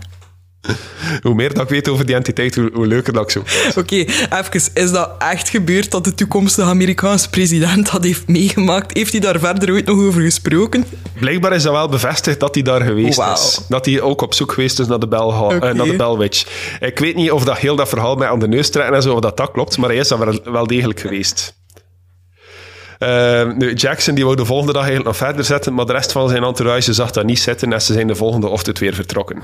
[1.23, 3.39] hoe meer dat ik weet over die entiteit, hoe, leuker dat ik zo.
[3.69, 4.71] Oké, okay, even.
[4.75, 8.97] Is dat echt gebeurd dat de toekomstige Amerikaanse president dat heeft meegemaakt?
[8.97, 10.85] Heeft hij daar verder ooit nog over gesproken?
[11.19, 13.61] Blijkbaar is dat wel bevestigd dat hij daar geweest is.
[13.69, 15.71] Dat hij ook op zoek geweest is naar de, Bel, okay.
[15.71, 16.47] uh, naar de Belwitch.
[16.81, 19.15] Ik weet niet of dat heel dat verhaal met aan de neus trekken en zo,
[19.15, 21.57] of dat, dat klopt, maar hij is daar wel degelijk geweest.
[22.99, 26.13] Uh, nu, Jackson die wou de volgende dag eigenlijk nog verder zetten, maar de rest
[26.13, 29.43] van zijn entourage zag dat niet zitten en ze zijn de volgende ochtend weer vertrokken.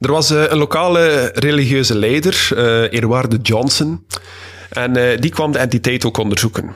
[0.00, 4.06] Er was uh, een lokale religieuze leider, uh, Eduardo Johnson,
[4.70, 6.74] en uh, die kwam de entiteit ook onderzoeken.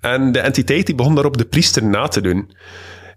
[0.00, 2.50] En de entiteit die begon daarop de priester na te doen.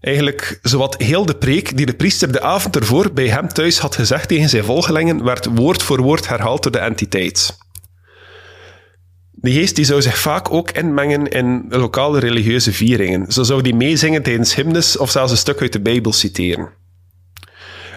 [0.02, 3.96] Eigenlijk, zowat heel de preek die de priester de avond ervoor bij hem thuis had
[3.96, 7.58] gezegd tegen zijn volgelingen, werd woord voor woord herhaald door de entiteit.
[9.32, 13.32] Die geest die zou zich vaak ook inmengen in lokale religieuze vieringen.
[13.32, 16.84] Zo zou die meezingen tijdens hymnes of zelfs een stuk uit de Bijbel citeren.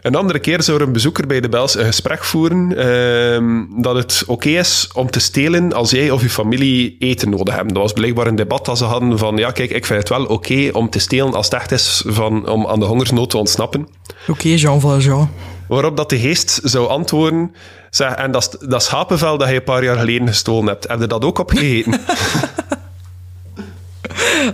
[0.03, 3.95] Een andere keer zou er een bezoeker bij de Bels een gesprek voeren uh, dat
[3.95, 7.75] het oké is om te stelen als jij of je familie eten nodig hebben.
[7.75, 10.25] Dat was blijkbaar een debat dat ze hadden van ja, kijk, ik vind het wel
[10.25, 13.89] oké om te stelen als het echt is van, om aan de hongersnood te ontsnappen.
[14.29, 15.31] Oké, Jean Valjean.
[15.69, 17.55] Waarop dat de geest zou antwoorden,
[17.91, 21.07] zeg, en dat, dat schapenvel dat je een paar jaar geleden gestolen hebt, heb je
[21.07, 22.01] dat ook opgegeten?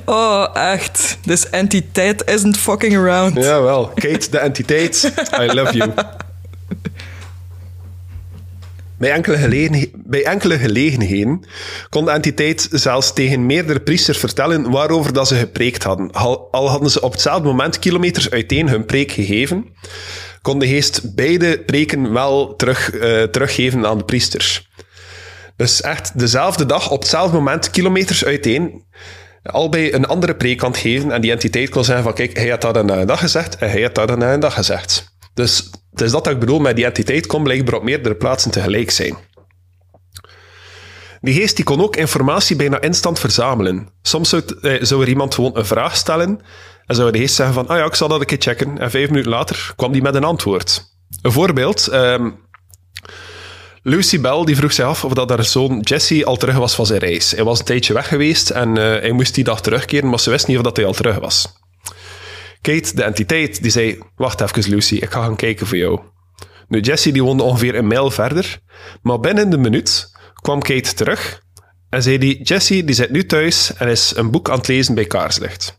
[0.04, 1.18] Oh, echt.
[1.26, 3.34] This entiteit isn't fucking around.
[3.34, 3.92] Jawel.
[3.94, 5.12] Kate, de entiteit.
[5.40, 5.92] I love you.
[8.98, 11.44] Bij enkele, bij enkele gelegenheden
[11.88, 16.12] kon de entiteit zelfs tegen meerdere priesters vertellen waarover dat ze gepreekt hadden.
[16.50, 19.66] Al hadden ze op hetzelfde moment kilometers uiteen hun preek gegeven,
[20.42, 24.68] kon de geest beide preken wel terug, uh, teruggeven aan de priesters.
[25.56, 28.84] Dus echt dezelfde dag, op hetzelfde moment, kilometers uiteen,
[29.70, 32.84] bij een andere preek geven en die entiteit kan zeggen van kijk, hij had dat
[32.84, 35.12] na een dag gezegd en hij had dat na een dag gezegd.
[35.34, 38.50] Dus het is dat, dat ik bedoel, met die entiteit kon blijkbaar op meerdere plaatsen
[38.50, 39.16] tegelijk zijn.
[41.20, 43.88] Die geest die kon ook informatie bijna instant verzamelen.
[44.02, 46.40] Soms zou, eh, zou er iemand gewoon een vraag stellen
[46.86, 48.78] en zou de geest zeggen van ah ja, ik zal dat een keer checken.
[48.78, 50.92] En vijf minuten later kwam die met een antwoord.
[51.22, 52.30] Een voorbeeld, ehm,
[53.86, 56.86] Lucy Bell die vroeg zich af of dat haar zoon Jesse al terug was van
[56.86, 57.30] zijn reis.
[57.30, 60.30] Hij was een tijdje weg geweest en uh, hij moest die dag terugkeren, maar ze
[60.30, 61.52] wist niet of dat hij al terug was.
[62.60, 66.00] Kate, de entiteit, die zei: Wacht even, Lucy, ik ga gaan kijken voor jou.
[66.68, 68.58] Nu, Jesse die woonde ongeveer een mijl verder,
[69.02, 70.12] maar binnen de minuut
[70.42, 71.42] kwam Kate terug
[71.90, 74.94] en zei die: Jesse die zit nu thuis en is een boek aan het lezen
[74.94, 75.78] bij kaarslicht.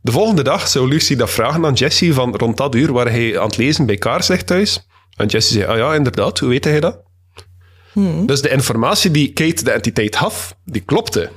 [0.00, 3.38] De volgende dag zou Lucy dat vragen aan Jesse van rond dat uur waar hij
[3.38, 4.86] aan het lezen bij kaarslicht thuis.
[5.16, 7.09] En Jesse zei: Ah ja, inderdaad, hoe weet hij dat?
[7.92, 8.26] Hmm.
[8.26, 11.30] Dus de informatie die Kate, de entiteit, had, die klopte.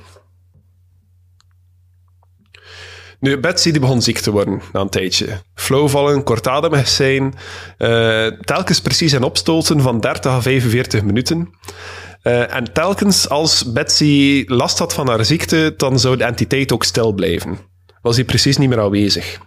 [3.20, 5.26] Nu, Betsy die begon ziek te worden na een tijdje.
[5.54, 7.34] Flowvallen, kortademig zijn,
[7.78, 11.50] uh, telkens precies een opstoten van 30 à 45 minuten.
[12.22, 16.84] Uh, en telkens als Betsy last had van haar ziekte, dan zou de entiteit ook
[16.84, 17.58] stil blijven.
[18.02, 19.38] Was hij precies niet meer aanwezig.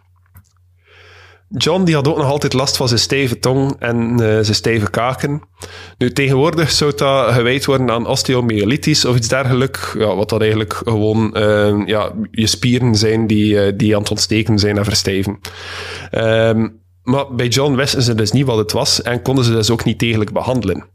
[1.50, 4.90] John die had ook nog altijd last van zijn stijve tong en uh, zijn stijve
[4.90, 5.42] kaken.
[5.98, 9.94] Nu, tegenwoordig zou dat gewijd worden aan osteomyelitis of iets dergelijks.
[9.98, 14.12] Ja, wat dat eigenlijk gewoon uh, ja, je spieren zijn die, uh, die aan het
[14.12, 15.40] ontsteken zijn en verstijven.
[16.12, 19.70] Um, maar bij John wisten ze dus niet wat het was en konden ze dus
[19.70, 20.86] ook niet degelijk behandelen.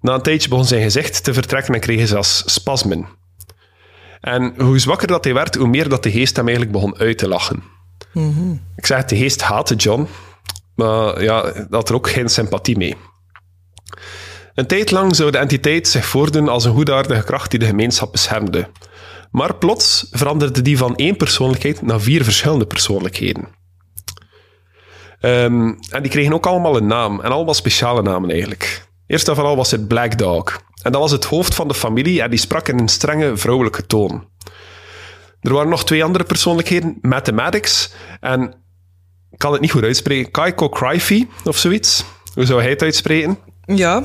[0.00, 3.06] Na een tijdje begon zijn gezicht te vertrekken en kregen ze zelfs spasmen.
[4.20, 7.18] En hoe zwakker dat hij werd, hoe meer dat de geest hem eigenlijk begon uit
[7.18, 7.62] te lachen.
[8.76, 10.08] Ik zeg, de geest haatte John,
[10.74, 12.96] maar ja, had er ook geen sympathie mee.
[14.54, 18.12] Een tijd lang zou de entiteit zich voordoen als een goedaardige kracht die de gemeenschap
[18.12, 18.68] beschermde.
[19.30, 23.48] Maar plots veranderde die van één persoonlijkheid naar vier verschillende persoonlijkheden.
[25.20, 28.88] Ehm, en die kregen ook allemaal een naam, en allemaal speciale namen eigenlijk.
[29.06, 30.60] Eerst en vooral was het Black Dog.
[30.82, 33.86] En dat was het hoofd van de familie en die sprak in een strenge vrouwelijke
[33.86, 34.28] toon.
[35.46, 38.54] Er waren nog twee andere persoonlijkheden, Mathematics en
[39.30, 42.04] ik kan het niet goed uitspreken, Kaiko Cryfee of zoiets.
[42.34, 43.38] Hoe zou hij het uitspreken?
[43.64, 44.02] Ja,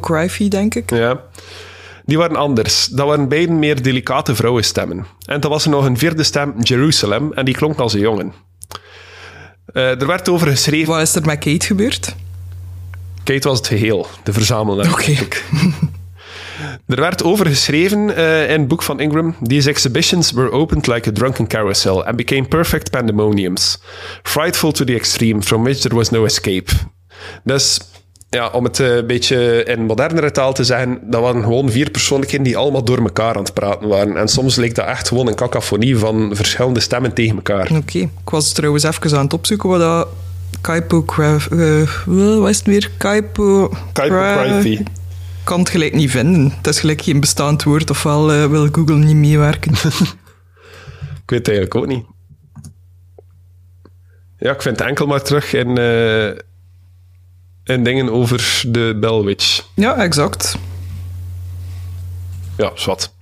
[0.00, 0.90] Cryfee, denk ik.
[0.90, 1.20] Ja.
[2.04, 2.86] Die waren anders.
[2.86, 5.06] Dat waren beiden meer delicate vrouwenstemmen.
[5.24, 8.32] En dan was er nog een vierde stem, Jerusalem, en die klonk als een jongen.
[9.72, 10.92] Uh, er werd over geschreven...
[10.92, 12.14] Wat is er met Kate gebeurd?
[13.24, 14.92] Kate was het geheel, de verzamelaar.
[14.92, 15.16] Oké.
[16.86, 19.34] Er werd over geschreven uh, in het boek van Ingram.
[19.46, 23.80] These exhibitions were opened like a drunken carousel and became perfect pandemoniums.
[24.22, 26.72] Frightful to the extreme, from which there was no escape.
[27.44, 27.80] Dus
[28.30, 32.46] ja, om het een beetje in modernere taal te zeggen, dat waren gewoon vier persoonlijkheden
[32.46, 34.16] die allemaal door elkaar aan het praten waren.
[34.16, 37.70] En soms leek dat echt gewoon een cacophonie van verschillende stemmen tegen elkaar.
[37.76, 40.08] Oké, ik was trouwens even aan het opzoeken wat dat
[40.60, 41.04] Kaipo...
[41.50, 42.90] Uh, wat is het weer?
[42.96, 43.70] Kaipo...
[43.92, 44.16] Kaipo
[45.48, 46.52] kan het gelijk niet vinden.
[46.56, 49.72] Het is gelijk geen bestaand woord, ofwel uh, wil Google niet meewerken.
[51.22, 52.04] ik weet het eigenlijk ook niet.
[54.38, 56.28] Ja, ik vind het enkel maar terug in, uh,
[57.64, 59.62] in dingen over de Bellwitch.
[59.74, 60.56] Ja, exact.
[62.56, 63.12] Ja, zwart.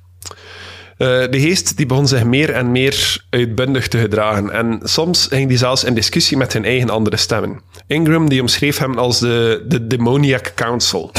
[0.99, 5.49] Uh, de geest die begon zich meer en meer uitbundig te gedragen en soms ging
[5.49, 7.61] hij zelfs in discussie met hun eigen andere stemmen.
[7.87, 11.11] Ingram die omschreef hem als de, de Demoniac Council.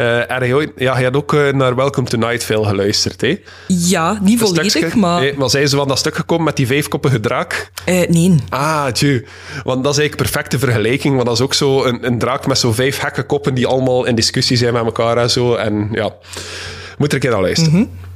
[0.00, 3.40] Uh, en ja, hij had ook uh, naar Welcome to Night veel geluisterd, hè?
[3.66, 5.20] Ja, niet volledig, stukje, maar...
[5.20, 7.70] Nee, maar zijn ze van dat stuk gekomen met die vijfkoppige draak?
[7.86, 8.34] Uh, nee.
[8.48, 9.24] Ah, tju.
[9.64, 12.58] Want dat is eigenlijk perfecte vergelijking, want dat is ook zo een, een draak met
[12.58, 15.54] zo vijf gekke koppen die allemaal in discussie zijn met elkaar en zo.
[15.54, 16.14] En ja,
[16.98, 17.72] moet er een keer naar luisteren.
[17.72, 18.07] Mm -hmm.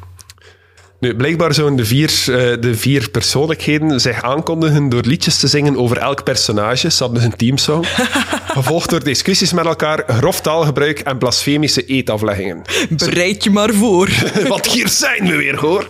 [1.02, 5.76] Nu, blijkbaar zouden de vier, uh, de vier persoonlijkheden zich aankondigen door liedjes te zingen
[5.76, 6.90] over elk personage.
[6.90, 7.86] Ze hadden hun teamsong.
[8.58, 12.62] gevolgd door discussies met elkaar, grof taalgebruik en blasfemische eetafleggingen.
[12.88, 14.08] Bereid je maar voor.
[14.48, 15.88] Want hier zijn we weer, hoor.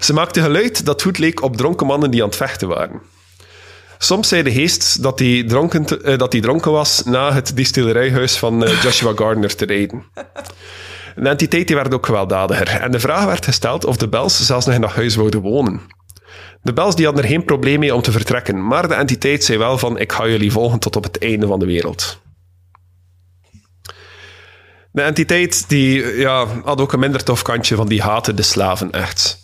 [0.00, 3.00] Ze maakten geluid dat goed leek op dronken mannen die aan het vechten waren.
[3.98, 8.36] Soms zei de geest dat hij dronken, uh, dat hij dronken was na het distillerijhuis
[8.36, 10.04] van uh, Joshua Gardner te rijden.
[11.16, 12.68] De entiteit die werd ook gewelddadiger.
[12.68, 15.80] En de vraag werd gesteld of de Bels zelfs nog in dat huis wouden wonen.
[16.62, 19.58] De Bels die hadden er geen probleem mee om te vertrekken, maar de entiteit zei
[19.58, 22.20] wel van ik ga jullie volgen tot op het einde van de wereld.
[24.92, 28.90] De entiteit die, ja, had ook een minder tof kantje van die haten de slaven
[28.90, 29.38] echt.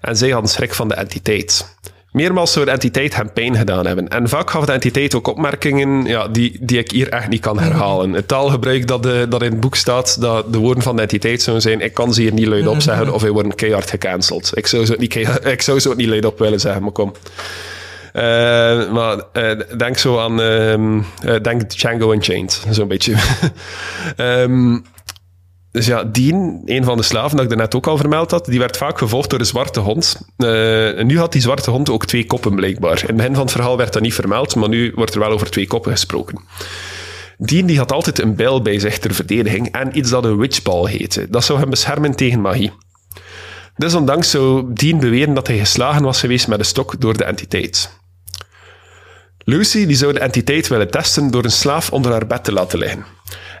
[0.00, 1.76] En zij hadden schrik van de entiteit.
[2.16, 4.08] Meermaals zou de entiteit hem pijn gedaan hebben.
[4.08, 7.58] En vaak gaf de entiteit ook opmerkingen ja, die, die ik hier echt niet kan
[7.58, 8.12] herhalen.
[8.12, 11.42] Het taalgebruik dat, de, dat in het boek staat, dat de woorden van de entiteit
[11.42, 14.50] zouden zijn, ik kan ze hier niet luid op zeggen of hij wordt keihard gecanceld.
[14.54, 15.14] Ik zou ze niet,
[15.54, 17.12] ik zou ze ook niet luid op willen zeggen, maar kom.
[18.14, 18.22] Uh,
[18.92, 23.14] maar uh, denk zo aan uh, denk Django Unchained, zo'n beetje.
[24.16, 24.84] um,
[25.76, 28.58] dus ja, Dean, een van de slaven dat ik net ook al vermeld had, die
[28.58, 30.20] werd vaak gevolgd door een zwarte hond.
[30.38, 33.00] Uh, en nu had die zwarte hond ook twee koppen, blijkbaar.
[33.00, 35.30] In het begin van het verhaal werd dat niet vermeld, maar nu wordt er wel
[35.30, 36.38] over twee koppen gesproken.
[37.38, 40.90] Dean die had altijd een bijl bij zich ter verdediging en iets dat een witchball
[40.90, 41.26] heette.
[41.30, 42.72] Dat zou hem beschermen tegen magie.
[43.76, 47.90] Desondanks zou Dean beweren dat hij geslagen was geweest met een stok door de entiteit.
[49.48, 52.78] Lucy die zou de entiteit willen testen door een slaaf onder haar bed te laten
[52.78, 53.04] liggen.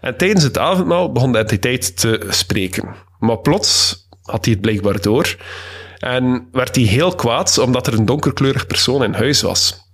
[0.00, 2.94] En tijdens het avondmaal begon de entiteit te spreken.
[3.18, 5.36] Maar plots had hij het blijkbaar door
[5.98, 9.90] en werd hij heel kwaad omdat er een donkerkleurig persoon in huis was.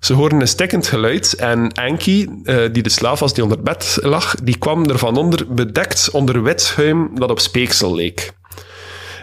[0.00, 3.98] Ze hoorden een stikkend geluid en Anki, uh, die de slaaf was die onder bed
[4.00, 8.32] lag, die kwam er van onder bedekt onder wit schuim dat op speeksel leek.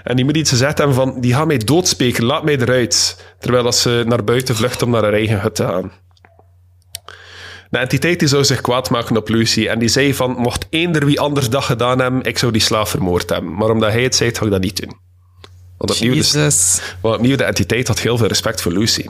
[0.03, 3.23] En die iets gezegd hebben van, die gaan mij doodspeken, laat mij eruit.
[3.39, 5.91] Terwijl ze naar buiten vlucht om naar haar eigen hut te gaan.
[7.69, 11.05] De entiteit die zou zich kwaad maken op Lucy en die zei van, mocht eender
[11.05, 13.55] wie anders dat gedaan hebben, ik zou die slaaf vermoord hebben.
[13.55, 14.97] Maar omdat hij het zei, ga ik dat niet doen.
[15.77, 16.51] Want opnieuw, de,
[17.01, 19.05] want opnieuw, de entiteit had heel veel respect voor Lucy.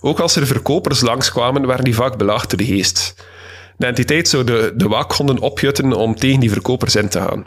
[0.00, 3.14] Ook als er verkopers langskwamen, werden die vaak belaagd door de geest.
[3.76, 7.46] De entiteit zou de, de waakhonden opjutten om tegen die verkopers in te gaan.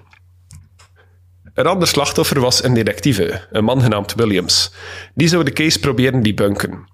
[1.54, 4.74] Een ander slachtoffer was een detectieve, een man genaamd Williams.
[5.14, 6.88] Die zou de case proberen debunken.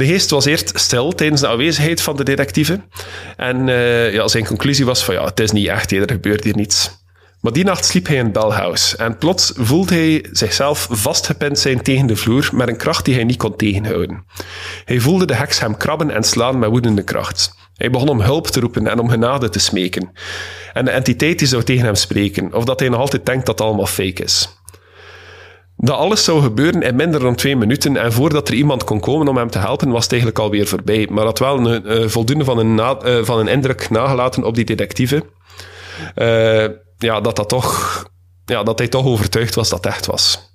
[0.00, 2.80] De geest was eerst stil tijdens de aanwezigheid van de detectieve.
[3.36, 6.56] En uh, ja, zijn conclusie was van ja, het is niet echt, er gebeurt hier
[6.56, 6.90] niets.
[7.40, 12.06] Maar die nacht sliep hij in belhouse en plots voelde hij zichzelf vastgepind zijn tegen
[12.06, 14.24] de vloer met een kracht die hij niet kon tegenhouden.
[14.84, 17.54] Hij voelde de heks hem krabben en slaan met woedende kracht.
[17.74, 20.10] Hij begon om hulp te roepen en om genade te smeken.
[20.72, 23.58] En de entiteit die zou tegen hem spreken, of dat hij nog altijd denkt dat
[23.58, 24.59] het allemaal fake is.
[25.82, 29.28] Dat alles zou gebeuren in minder dan twee minuten en voordat er iemand kon komen
[29.28, 31.08] om hem te helpen, was het eigenlijk alweer voorbij.
[31.10, 34.54] Maar had wel een, uh, voldoende van een, na, uh, van een indruk nagelaten op
[34.54, 35.24] die detectieve.
[36.16, 36.64] Uh,
[36.98, 38.04] ja, dat, dat, toch,
[38.44, 40.54] ja, dat hij toch overtuigd was dat het echt was.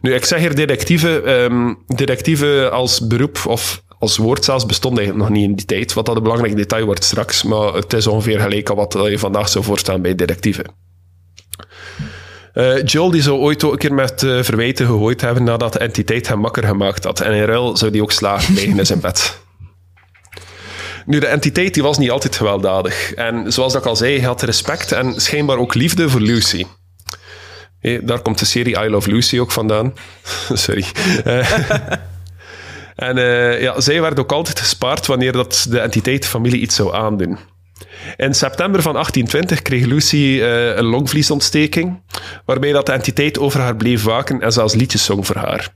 [0.00, 1.08] Nu, ik zeg hier detectieve.
[1.30, 5.92] Um, als beroep of als woord zelfs bestond eigenlijk nog niet in die tijd.
[5.92, 9.18] Wat dat een belangrijk detail wordt straks, maar het is ongeveer gelijk aan wat je
[9.18, 10.64] vandaag zou voorstaan bij detective.
[12.56, 15.78] Uh, Joel die zou ooit ook een keer met uh, verwijten gegooid hebben nadat de
[15.78, 17.20] entiteit hem makker gemaakt had.
[17.20, 19.38] En in ruil zou die ook slagen krijgen in zijn bed.
[21.06, 23.14] Nu, de entiteit die was niet altijd gewelddadig.
[23.14, 26.64] En zoals ik al zei, hij had respect en schijnbaar ook liefde voor Lucy.
[28.02, 29.94] Daar komt de serie I Love Lucy ook vandaan.
[30.52, 30.84] Sorry.
[31.24, 31.50] Eh,
[33.08, 33.16] en
[33.60, 37.38] ja, zij werd ook altijd gespaard wanneer dat de entiteit familie iets zou aandoen.
[38.16, 42.00] In september van 1820 kreeg Lucy uh, een longvliesontsteking,
[42.44, 45.74] waarbij dat de entiteit over haar bleef waken en zelfs liedjes zong voor haar.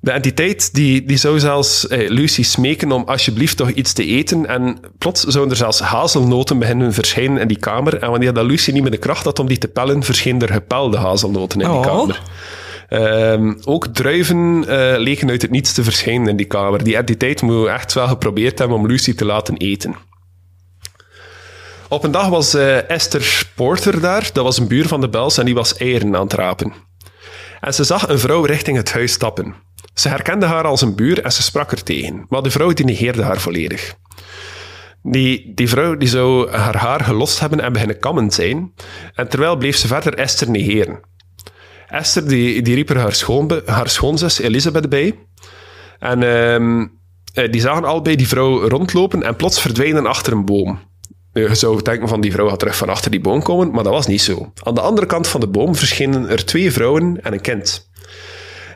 [0.00, 4.46] De entiteit die, die zou zelfs eh, Lucy smeken om alsjeblieft toch iets te eten.
[4.46, 7.98] En plots zouden er zelfs hazelnoten beginnen verschijnen in die kamer.
[7.98, 10.52] En wanneer dat Lucy niet meer de kracht had om die te pellen, verschenen er
[10.52, 11.82] gepelde hazelnoten in die oh.
[11.82, 12.22] kamer.
[12.90, 16.84] Um, ook druiven uh, leken uit het niets te verschijnen in die kamer.
[16.84, 19.94] Die entiteit moet echt wel geprobeerd hebben om Lucy te laten eten.
[21.90, 24.30] Op een dag was uh, Esther Porter daar.
[24.32, 26.72] Dat was een buur van de Bels en die was eieren aan het rapen.
[27.60, 29.54] En ze zag een vrouw richting het huis stappen.
[29.94, 32.84] Ze herkende haar als een buur en ze sprak er tegen, maar de vrouw die
[32.84, 33.94] negeerde haar volledig.
[35.02, 38.72] Die, die vrouw die zou haar haar gelost hebben en beginnen kammen zijn,
[39.14, 41.00] en terwijl bleef ze verder Esther negeren.
[41.88, 45.18] Esther die, die riep er haar, schoon, haar schoonzus Elisabeth bij.
[45.98, 50.80] En uh, die zagen allebei die vrouw rondlopen en plots verdwijnen achter een boom.
[51.32, 53.92] Je zou denken van die vrouw gaat terug van achter die boom komen, maar dat
[53.92, 54.52] was niet zo.
[54.62, 57.90] Aan de andere kant van de boom verschenen er twee vrouwen en een kind.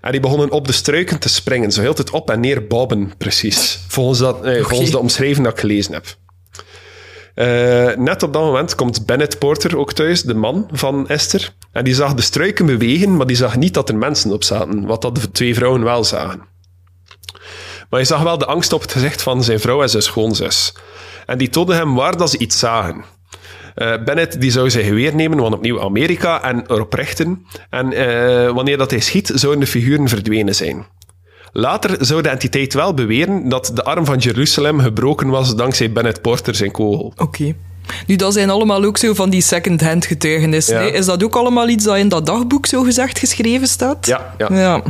[0.01, 3.13] En die begonnen op de struiken te springen, zo heel het op en neer bobben,
[3.19, 3.85] precies.
[3.89, 6.17] Volgens, dat, eh, volgens de omschrijving dat ik gelezen heb.
[7.35, 11.55] Uh, net op dat moment komt Bennett Porter ook thuis, de man van Esther.
[11.73, 14.87] En die zag de struiken bewegen, maar die zag niet dat er mensen op zaten,
[14.87, 16.43] wat dat de twee vrouwen wel zagen.
[17.91, 20.75] Maar je zag wel de angst op het gezicht van zijn vrouw en zijn schoonzus.
[21.33, 23.05] En die toonde hem waar dat ze iets zagen.
[23.77, 27.47] Uh, Bennett die zou zijn geweer nemen, want opnieuw Amerika, en erop richten.
[27.71, 30.87] En uh, wanneer dat hij schiet, zouden de figuren verdwenen zijn.
[31.53, 36.23] Later zou de entiteit wel beweren dat de arm van Jeruzalem gebroken was dankzij Bennett
[36.23, 37.13] Porter zijn kogel.
[37.17, 37.55] Oké.
[38.07, 40.85] Nu, dat zijn allemaal ook zo van die second-hand getuigenissen.
[40.85, 40.93] Ja.
[40.93, 44.07] Is dat ook allemaal iets dat in dat dagboek zo gezegd geschreven staat?
[44.07, 44.35] Ja.
[44.39, 44.49] ja.
[44.51, 44.83] ja.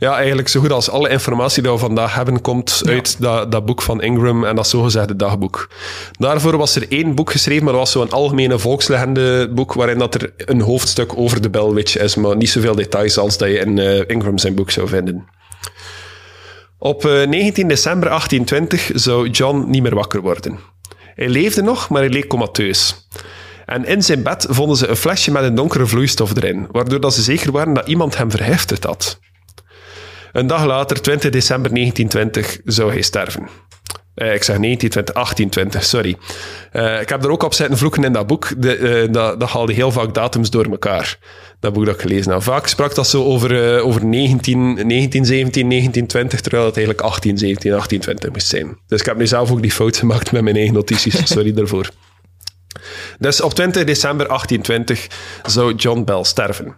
[0.00, 3.64] Ja, eigenlijk zo goed als alle informatie die we vandaag hebben, komt uit dat, dat
[3.64, 5.68] boek van Ingram en dat zogezegde dagboek.
[6.12, 10.14] Daarvoor was er één boek geschreven, maar dat was zo'n algemene volkslegende boek waarin dat
[10.14, 13.58] er een hoofdstuk over de Bell Witch is, maar niet zoveel details als dat je
[13.58, 15.26] in uh, Ingram zijn boek zou vinden.
[16.78, 20.58] Op 19 eh, december 1820 zou John niet meer wakker worden.
[21.14, 23.08] Hij leefde nog, maar hij leek comateus.
[23.66, 27.14] En in zijn bed vonden ze een flesje met een donkere vloeistof erin, waardoor dat
[27.14, 29.18] ze zeker waren dat iemand hem verhefterd had.
[30.32, 33.42] Een dag later, 20 december 1920, zou hij sterven.
[34.14, 36.16] Uh, ik zeg 1920, 1820, sorry.
[36.72, 38.62] Uh, ik heb er ook op zitten vloeken in dat boek.
[38.62, 41.18] De, uh, dat, dat haalde heel vaak datums door elkaar.
[41.60, 42.42] Dat boek dat ik gelezen heb.
[42.42, 48.46] Vaak sprak dat zo over, over 19, 1917, 1920, terwijl het eigenlijk 1817, 1820 moest
[48.46, 48.78] zijn.
[48.86, 51.26] Dus ik heb nu zelf ook die fout gemaakt met mijn eigen notities.
[51.32, 51.90] Sorry daarvoor.
[53.18, 55.06] Dus op 20 december 1820
[55.46, 56.76] zou John Bell sterven.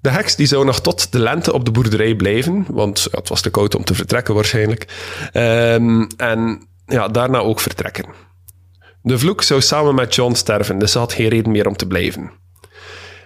[0.00, 3.40] De heks die zou nog tot de lente op de boerderij blijven, want het was
[3.40, 4.86] te koud om te vertrekken waarschijnlijk.
[5.32, 8.04] Um, en ja, daarna ook vertrekken.
[9.02, 11.86] De vloek zou samen met John sterven, dus ze had geen reden meer om te
[11.86, 12.30] blijven.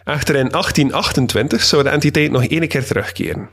[0.05, 3.49] Echter in 1828 zou de entiteit nog één keer terugkeren.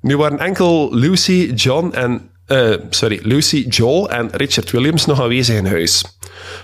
[0.00, 5.56] Nu waren enkel Lucy, John en uh, sorry, Lucy, Joel en Richard Williams nog aanwezig
[5.56, 6.04] in huis.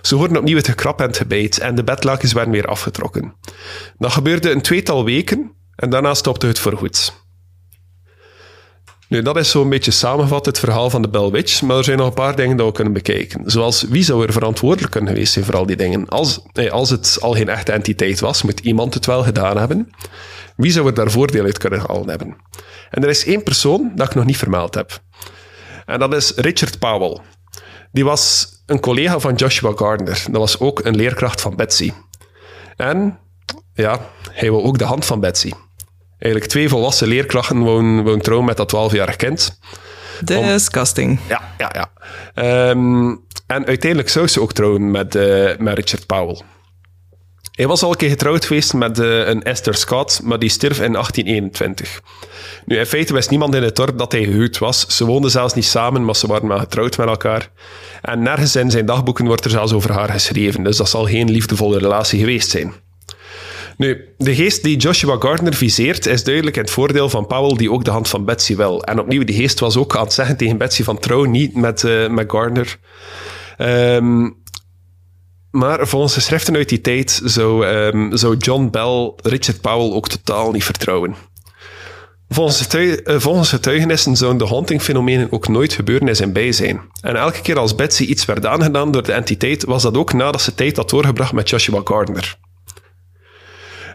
[0.03, 3.35] Ze hoorden opnieuw het gekrap en het gebijt en de bedlakens werden weer afgetrokken.
[3.99, 5.53] Dat gebeurde een tweetal weken
[5.83, 7.13] en daarna stopte het voorgoed.
[9.09, 12.07] Nu, dat is zo'n beetje samengevat het verhaal van de Bell maar er zijn nog
[12.07, 13.51] een paar dingen dat we kunnen bekijken.
[13.51, 16.09] Zoals, wie zou er verantwoordelijk kunnen geweest zijn voor al die dingen?
[16.09, 19.91] Als, als het al geen echte entiteit was, moet iemand het wel gedaan hebben.
[20.57, 22.37] Wie zou er daar voordeel uit kunnen halen hebben?
[22.91, 25.03] En er is één persoon dat ik nog niet vermeld heb.
[25.87, 27.19] En dat is Richard Powell.
[27.93, 30.25] Die was een collega van Joshua Gardner.
[30.31, 31.93] Dat was ook een leerkracht van Betsy.
[32.77, 33.19] En
[33.75, 35.53] ja, hij wil ook de hand van Betsy.
[36.23, 39.59] Eigenlijk twee volwassen leerkrachten wonen, trouwen met dat 12-jarig kind.
[40.25, 41.11] Disgusting.
[41.11, 41.91] Om, ja, ja, ja.
[42.71, 46.41] Um, en uiteindelijk zou ze ook trouwen met, uh, met Richard Powell.
[47.53, 50.81] Hij was al een keer getrouwd geweest met uh, een Esther Scott, maar die stierf
[50.81, 52.03] in 1821.
[52.65, 54.87] Nu, in feite wist niemand in het dorp dat hij gehuwd was.
[54.97, 57.49] Ze woonden zelfs niet samen, maar ze waren wel getrouwd met elkaar.
[58.03, 61.31] En nergens in zijn dagboeken wordt er zelfs over haar geschreven, dus dat zal geen
[61.31, 62.73] liefdevolle relatie geweest zijn.
[63.77, 67.73] Nu, de geest die Joshua Gardner viseert is duidelijk in het voordeel van Powell, die
[67.73, 68.83] ook de hand van Betsy wil.
[68.83, 71.83] En opnieuw, die geest was ook aan het zeggen tegen Betsy van trouw niet met,
[71.83, 72.79] uh, met Gardner.
[73.59, 74.41] Um,
[75.51, 80.09] maar volgens de schriften uit die tijd zou, um, zou John Bell Richard Powell ook
[80.09, 81.15] totaal niet vertrouwen.
[82.29, 86.81] Eh, volgens getuigenissen zouden de haunting-fenomenen ook nooit gebeuren in zijn bijzijn.
[87.01, 90.43] En elke keer als Betsy iets werd aangedaan door de entiteit, was dat ook nadat
[90.43, 92.39] ze tijd had doorgebracht met Joshua Gardner.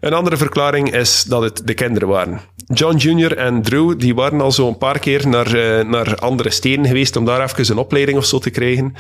[0.08, 2.42] Een andere verklaring is dat het de kinderen waren.
[2.74, 3.38] John Jr.
[3.38, 7.16] en Drew die waren al zo een paar keer naar, eh, naar andere steden geweest
[7.16, 8.96] om daar even een opleiding of zo te krijgen.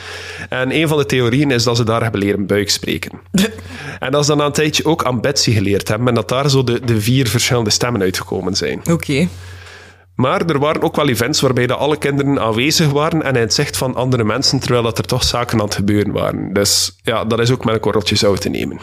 [0.50, 3.12] En een van de theorieën is dat ze daar hebben leren buikspreken.
[4.00, 6.50] en dat ze dan na een tijdje ook aan Betsy geleerd hebben en dat daar
[6.50, 8.82] zo de, de vier verschillende stemmen uitgekomen zijn.
[8.92, 9.28] Oké.
[10.16, 13.54] Maar er waren ook wel events waarbij de alle kinderen aanwezig waren en in het
[13.54, 16.54] zicht van andere mensen, terwijl dat er toch zaken aan het gebeuren waren.
[16.54, 18.80] Dus ja, dat is ook met een korreltje zout te nemen.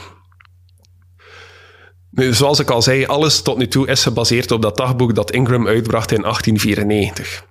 [2.14, 5.66] Zoals ik al zei, alles tot nu toe is gebaseerd op dat dagboek dat Ingram
[5.66, 7.46] uitbracht in 1894.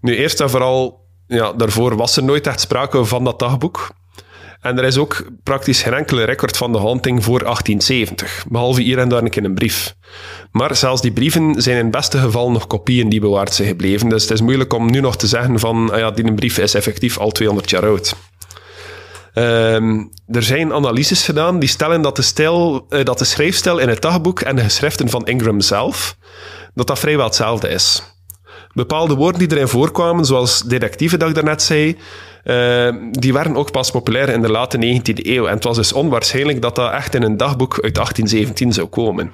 [0.00, 3.90] Nu, eerst en vooral, ja, daarvoor was er nooit echt sprake van dat dagboek.
[4.60, 8.98] En er is ook praktisch geen enkele record van de haunting voor 1870, behalve hier
[8.98, 9.94] en daar een keer een brief.
[10.50, 14.08] Maar zelfs die brieven zijn in het beste geval nog kopieën die bewaard zijn gebleven,
[14.08, 16.74] dus het is moeilijk om nu nog te zeggen van, ah ja, die brief is
[16.74, 18.14] effectief al 200 jaar oud.
[19.36, 23.88] Ehm, er zijn analyses gedaan die stellen dat de, stijl, eh, dat de schrijfstijl in
[23.88, 26.16] het dagboek en de geschriften van Ingram zelf,
[26.74, 28.02] dat dat vrijwel hetzelfde is.
[28.72, 31.96] Bepaalde woorden die erin voorkwamen, zoals detectieve dat ik daarnet zei,
[32.44, 35.46] eh, die waren ook pas populair in de late 19e eeuw.
[35.46, 39.32] En het was dus onwaarschijnlijk dat dat echt in een dagboek uit 1817 zou komen.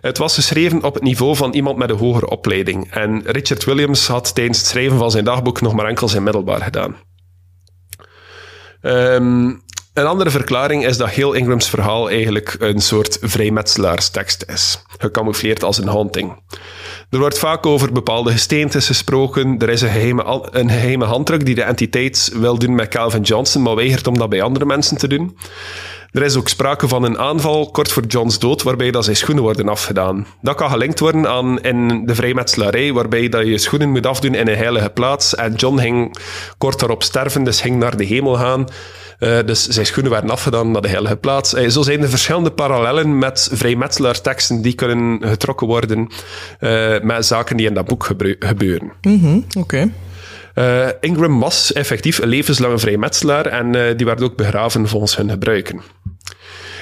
[0.00, 2.92] Het was geschreven op het niveau van iemand met een hogere opleiding.
[2.92, 6.62] En Richard Williams had tijdens het schrijven van zijn dagboek nog maar enkel zijn middelbaar
[6.62, 7.07] gedaan.
[8.80, 9.52] Ehm,
[9.94, 15.78] een andere verklaring is dat heel Ingrams verhaal eigenlijk een soort vrijmetselaarstekst is, gecamoufleerd als
[15.78, 16.36] een haunting.
[17.10, 19.58] Er wordt vaak over bepaalde gesteentes gesproken.
[19.58, 23.62] Er is een geheime, een geheime handdruk die de entiteit wil doen met Calvin Johnson,
[23.62, 25.36] maar weigert om dat bij andere mensen te doen.
[26.12, 29.42] Er is ook sprake van een aanval kort voor Johns dood, waarbij dat zijn schoenen
[29.42, 30.26] worden afgedaan.
[30.42, 34.48] Dat kan gelinkt worden aan in de vrijmetselarij, waarbij dat je schoenen moet afdoen in
[34.48, 35.34] een heilige plaats.
[35.34, 36.18] En John ging
[36.58, 38.66] kort daarop sterven, dus ging naar de hemel gaan.
[39.18, 41.54] Uh, dus zijn schoenen werden afgedaan naar de heilige plaats.
[41.54, 46.08] Uh, zo zijn er verschillende parallellen met vrijmetselaarteksten die kunnen getrokken worden
[46.60, 48.04] uh, met zaken die in dat boek
[48.38, 48.92] gebeuren.
[49.02, 49.90] Mm Oké.
[50.58, 55.30] Uh, Ingram was effectief een levenslange vrijmetselaar en uh, die werd ook begraven volgens hun
[55.30, 55.80] gebruiken.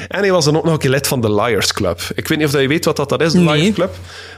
[0.09, 2.01] En hij was dan ook nog een keer lid van de Liars Club.
[2.15, 3.57] Ik weet niet of je weet wat dat, dat is, de nee.
[3.57, 3.91] Liars Club.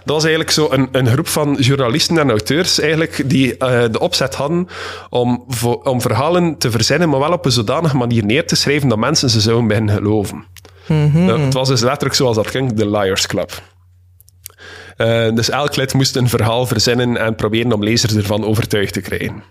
[0.04, 3.98] Dat was eigenlijk zo een, een groep van journalisten en auteurs eigenlijk, die uh, de
[3.98, 4.68] opzet hadden
[5.10, 5.46] om,
[5.82, 9.30] om verhalen te verzinnen, maar wel op een zodanige manier neer te schrijven dat mensen
[9.30, 10.44] ze zouden beginnen geloven.
[10.86, 11.28] Mm -hmm.
[11.28, 13.62] het was dus letterlijk zoals dat klinkt, de Liars Club.
[14.98, 19.00] Uh, dus elk lid moest een verhaal verzinnen en proberen om lezers ervan overtuigd te
[19.00, 19.42] krijgen.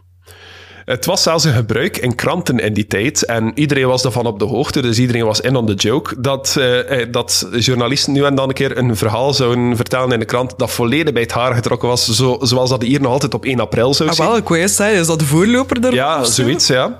[0.88, 4.40] Het was zelfs een gebruik in kranten in die tijd en iedereen was daarvan op
[4.40, 8.36] de hoogte, dus iedereen was in on the joke, dat, uh, dat journalisten nu en
[8.36, 11.54] dan een keer een verhaal zouden vertellen in de krant dat volledig bij het haar
[11.54, 14.28] getrokken was, zo, zoals dat hier nog altijd op 1 april zou ah, zijn.
[14.28, 16.00] wel, ik wist, zei, is dat de voorloper daarvan?
[16.00, 16.98] Ja, zoiets, ja.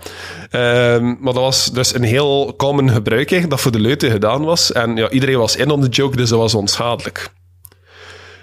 [0.52, 4.72] Um, maar dat was dus een heel common gebruik dat voor de leuten gedaan was.
[4.72, 7.30] En ja, iedereen was in on the joke, dus dat was onschadelijk.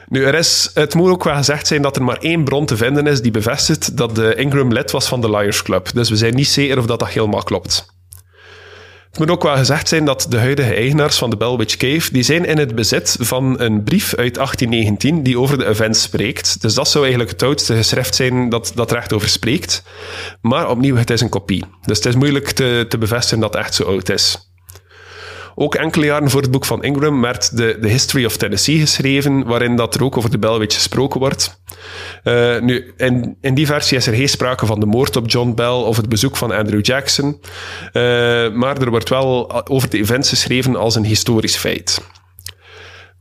[0.08, 2.76] Nu, er is, het moet ook wel gezegd zijn dat er maar één bron te
[2.76, 5.90] vinden is die bevestigt dat de Ingram lid was van de Liars Club.
[5.94, 7.92] Dus we zijn niet zeker of dat, dat helemaal klopt.
[9.14, 12.22] Het moet ook wel gezegd zijn dat de huidige eigenaars van de Bellwitch Cave, die
[12.22, 16.62] zijn in het bezit van een brief uit 1819 die over de events spreekt.
[16.62, 19.82] Dus dat zou eigenlijk het oudste geschrift zijn dat, dat er echt over spreekt.
[20.40, 21.64] Maar opnieuw, het is een kopie.
[21.82, 24.53] Dus het is moeilijk te, te bevestigen dat het echt zo oud is.
[25.54, 29.44] Ook enkele jaren voor het boek van Ingram werd de, The History of Tennessee geschreven,
[29.44, 31.60] waarin dat er ook over de Bellwitch gesproken wordt.
[32.24, 35.54] Uh, nu, in, in die versie is er geen sprake van de moord op John
[35.54, 37.40] Bell of het bezoek van Andrew Jackson,
[37.92, 38.02] uh,
[38.52, 42.00] maar er wordt wel over de events geschreven als een historisch feit.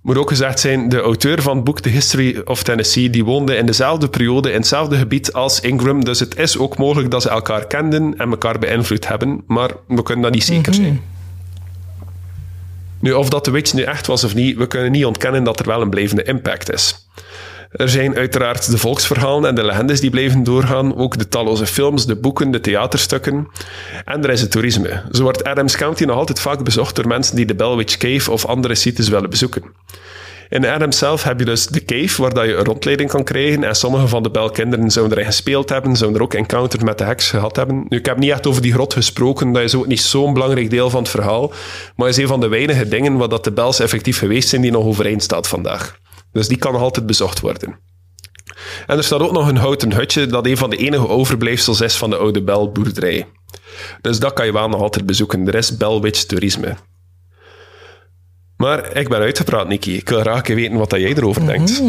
[0.02, 3.56] Moet ook gezegd zijn, de auteur van het boek The History of Tennessee, die woonde
[3.56, 7.30] in dezelfde periode in hetzelfde gebied als Ingram, dus het is ook mogelijk dat ze
[7.30, 10.88] elkaar kenden en elkaar beïnvloed hebben, maar we kunnen dat niet zeker zijn.
[10.88, 11.13] Mm -hmm.
[13.04, 15.60] Nu, of dat de Witch nu echt was of niet, we kunnen niet ontkennen dat
[15.60, 17.08] er wel een blijvende impact is.
[17.72, 22.06] Er zijn uiteraard de volksverhalen en de legendes die blijven doorgaan, ook de talloze films,
[22.06, 23.48] de boeken, de theaterstukken.
[24.06, 25.04] En er is het toerisme.
[25.12, 28.46] Zo wordt Adams County nog altijd vaak bezocht door mensen die de Bellwitch Cave of
[28.46, 29.64] andere sites willen bezoeken.
[30.54, 33.64] In Adams zelf heb je dus de cave, waar dat je een rondleiding kan krijgen.
[33.64, 37.04] En sommige van de belkinderen zouden erin gespeeld hebben, zouden er ook encounter met de
[37.04, 37.86] heks gehad hebben.
[37.90, 40.70] Nu, ik heb niet echt over die grot gesproken, dat is ook niet zo'n belangrijk
[40.70, 41.54] deel van het verhaal.
[41.96, 44.72] Maar is een van de weinige dingen waar dat de bels effectief geweest zijn die
[44.72, 45.98] nog overeind staat vandaag.
[46.32, 47.80] Dus die kan nog altijd bezocht worden.
[48.88, 51.96] En er staat ook nog een houten hutje dat een van de enige overblijfsels is
[51.96, 53.28] van de oude belboerderij.
[54.02, 55.48] Dus dat kan je wel nog altijd bezoeken.
[55.48, 56.76] Er is Bellwitch toerisme.
[58.64, 59.96] Maar ik ben uitgepraat, Niki.
[59.96, 61.82] Ik wil graag weten wat jij erover denkt.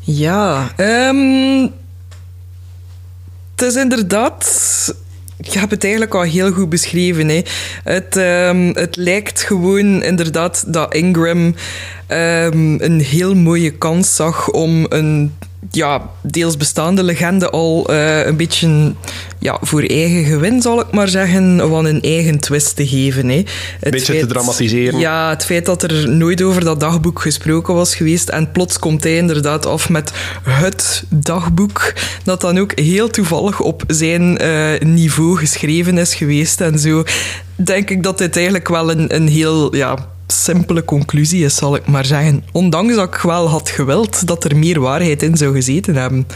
[0.00, 1.62] Ja, um,
[3.54, 4.44] het is inderdaad
[5.36, 7.28] je hebt het eigenlijk al heel goed beschreven.
[7.28, 7.42] Hè.
[7.84, 11.54] Het, um, het lijkt gewoon inderdaad dat Ingram
[12.08, 15.32] um, een heel mooie kans zag om een
[15.70, 18.92] ja, deels bestaande legende al uh, een beetje
[19.38, 23.28] ja, voor eigen gewin, zal ik maar zeggen, van een eigen twist te geven.
[23.28, 23.36] Hè.
[23.80, 24.98] Een beetje te dramatiseren.
[24.98, 29.02] Ja, het feit dat er nooit over dat dagboek gesproken was geweest en plots komt
[29.02, 30.12] hij inderdaad af met
[30.42, 31.92] het dagboek,
[32.24, 37.04] dat dan ook heel toevallig op zijn uh, niveau geschreven is geweest en zo,
[37.54, 39.76] denk ik dat dit eigenlijk wel een, een heel...
[39.76, 42.44] Ja, simpele conclusie is, zal ik maar zeggen.
[42.52, 46.26] Ondanks dat ik wel had gewild dat er meer waarheid in zou gezeten hebben.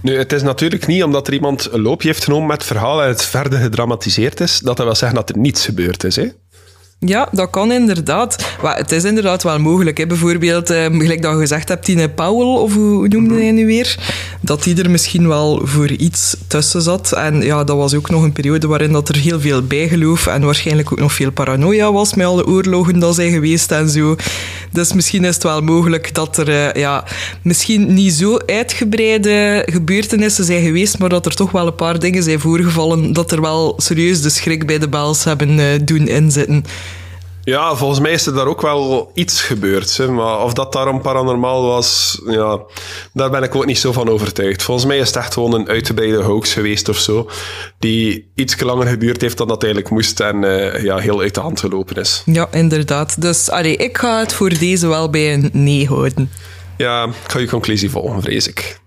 [0.00, 3.02] Nu, het is natuurlijk niet omdat er iemand een loopje heeft genomen met het verhaal
[3.02, 6.16] en het verder gedramatiseerd is, dat dat wil zeggen dat er niets gebeurd is.
[6.16, 6.28] Hè?
[6.98, 8.56] Ja, dat kan inderdaad.
[8.62, 9.98] Maar het is inderdaad wel mogelijk.
[9.98, 10.06] Hè.
[10.06, 13.96] Bijvoorbeeld, eh, gelijk dat je gezegd hebt, Tine Powell, of hoe noemde hij nu weer?
[14.40, 17.12] Dat die er misschien wel voor iets tussen zat.
[17.12, 20.42] En ja, dat was ook nog een periode waarin dat er heel veel bijgeloof en
[20.42, 24.16] waarschijnlijk ook nog veel paranoia was met alle oorlogen dat zijn geweest en zo.
[24.70, 27.04] Dus misschien is het wel mogelijk dat er uh, ja,
[27.42, 32.22] misschien niet zo uitgebreide gebeurtenissen zijn geweest, maar dat er toch wel een paar dingen
[32.22, 36.64] zijn voorgevallen dat er wel serieus de schrik bij de baals hebben uh, doen inzitten.
[37.44, 39.96] Ja, volgens mij is er daar ook wel iets gebeurd.
[39.96, 40.08] Hè.
[40.08, 42.60] Maar of dat daarom paranormaal was, ja,
[43.12, 44.62] daar ben ik ook niet zo van overtuigd.
[44.62, 47.28] Volgens mij is het echt gewoon een uitgebreide hoax geweest of zo.
[47.78, 51.40] Die iets langer geduurd heeft dan dat eigenlijk moest en uh, ja, heel uit de
[51.40, 52.22] hand gelopen is.
[52.26, 53.20] Ja, inderdaad.
[53.20, 56.30] Dus allee, ik ga het voor deze wel bij een nee houden.
[56.76, 58.82] Ja, ik ga je conclusie volgen, vrees ik.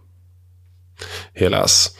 [1.38, 1.94] Helaas.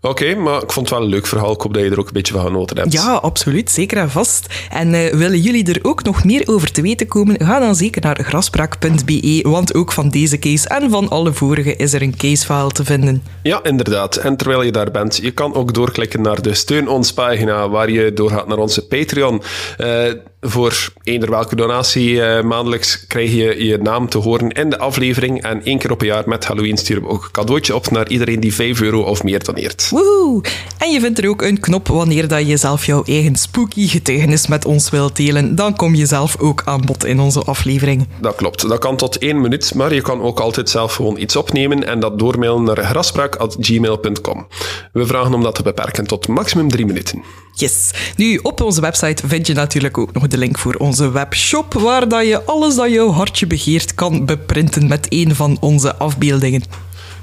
[0.00, 1.52] Oké, maar ik vond het wel een leuk verhaal.
[1.52, 2.92] Ik hoop dat je er ook een beetje van genoten hebt.
[2.92, 3.70] Ja, absoluut.
[3.70, 4.46] Zeker en vast.
[4.70, 7.36] En uh, willen jullie er ook nog meer over te weten komen?
[7.44, 11.92] Ga dan zeker naar graspraak.be, want ook van deze case en van alle vorige is
[11.92, 13.22] er een casefile te vinden.
[13.42, 14.16] Ja, inderdaad.
[14.16, 17.90] En terwijl je daar bent, je kan ook doorklikken naar de Steun ons pagina, waar
[17.90, 19.42] je doorgaat naar onze Patreon.
[19.78, 24.78] Uh, voor eender welke donatie uh, maandelijks krijg je je naam te horen in de
[24.78, 25.42] aflevering.
[25.42, 28.08] En één keer op een jaar met Halloween sturen we ook een cadeautje op naar
[28.08, 29.88] iedereen die 5 euro of meer doneert.
[29.90, 30.42] Woehoe!
[30.78, 34.46] En je vindt er ook een knop wanneer dat je zelf jouw eigen spooky getuigenis
[34.46, 35.54] met ons wilt delen.
[35.54, 38.08] Dan kom je zelf ook aan bod in onze aflevering.
[38.20, 38.68] Dat klopt.
[38.68, 42.00] Dat kan tot één minuut, maar je kan ook altijd zelf gewoon iets opnemen en
[42.00, 44.46] dat doormailen naar graspraak.gmail.com.
[44.92, 47.22] We vragen om dat te beperken tot maximum drie minuten.
[47.58, 47.90] Yes.
[48.16, 52.08] Nu, op onze website vind je natuurlijk ook nog de link voor onze webshop, waar
[52.08, 56.62] dat je alles dat jouw hartje begeert kan beprinten met een van onze afbeeldingen.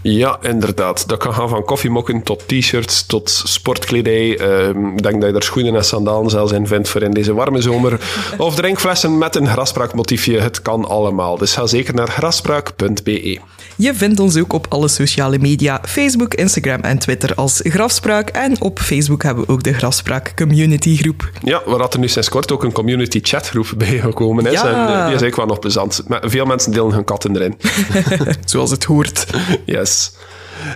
[0.07, 1.07] Ja, inderdaad.
[1.07, 4.37] Dat kan gaan van koffiemokken tot t-shirts tot sportkledij.
[4.37, 7.33] Ehm, ik denk dat je er schoenen en sandalen zelfs in vindt voor in deze
[7.33, 7.99] warme zomer.
[8.37, 10.39] Of drinkflessen met een graspraakmotiefje.
[10.39, 11.37] Het kan allemaal.
[11.37, 13.39] Dus ga zeker naar graspraak.be.
[13.77, 18.29] Je vindt ons ook op alle sociale media, Facebook, Instagram en Twitter als Grafspraak.
[18.29, 21.29] En op Facebook hebben we ook de Grafspraak Community Groep.
[21.43, 24.51] Ja, waar er nu sinds kort ook een community chatgroep bij gekomen is.
[24.51, 24.67] Ja.
[24.67, 26.03] En eh, die is eigenlijk wel nog plezant.
[26.07, 27.57] Veel mensen delen hun katten erin.
[28.45, 29.25] Zoals het hoort.
[29.65, 29.94] Yes.
[29.95, 30.11] this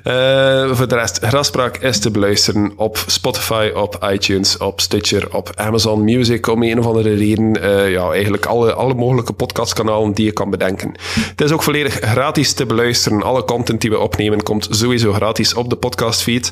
[0.03, 5.51] Uh, voor de rest, Graspraak is te beluisteren op Spotify, op iTunes, op Stitcher, op
[5.55, 7.57] Amazon Music, om een of andere reden.
[7.63, 10.93] Uh, ja, eigenlijk alle, alle mogelijke podcastkanalen die je kan bedenken.
[11.13, 13.23] Het is ook volledig gratis te beluisteren.
[13.23, 16.51] Alle content die we opnemen komt sowieso gratis op de podcastfeed.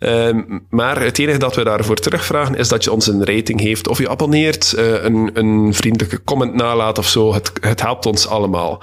[0.00, 0.28] Uh,
[0.70, 3.98] maar het enige dat we daarvoor terugvragen is dat je ons een rating heeft of
[3.98, 7.34] je abonneert, een, een vriendelijke comment nalaat of zo.
[7.34, 8.82] Het, het helpt ons allemaal.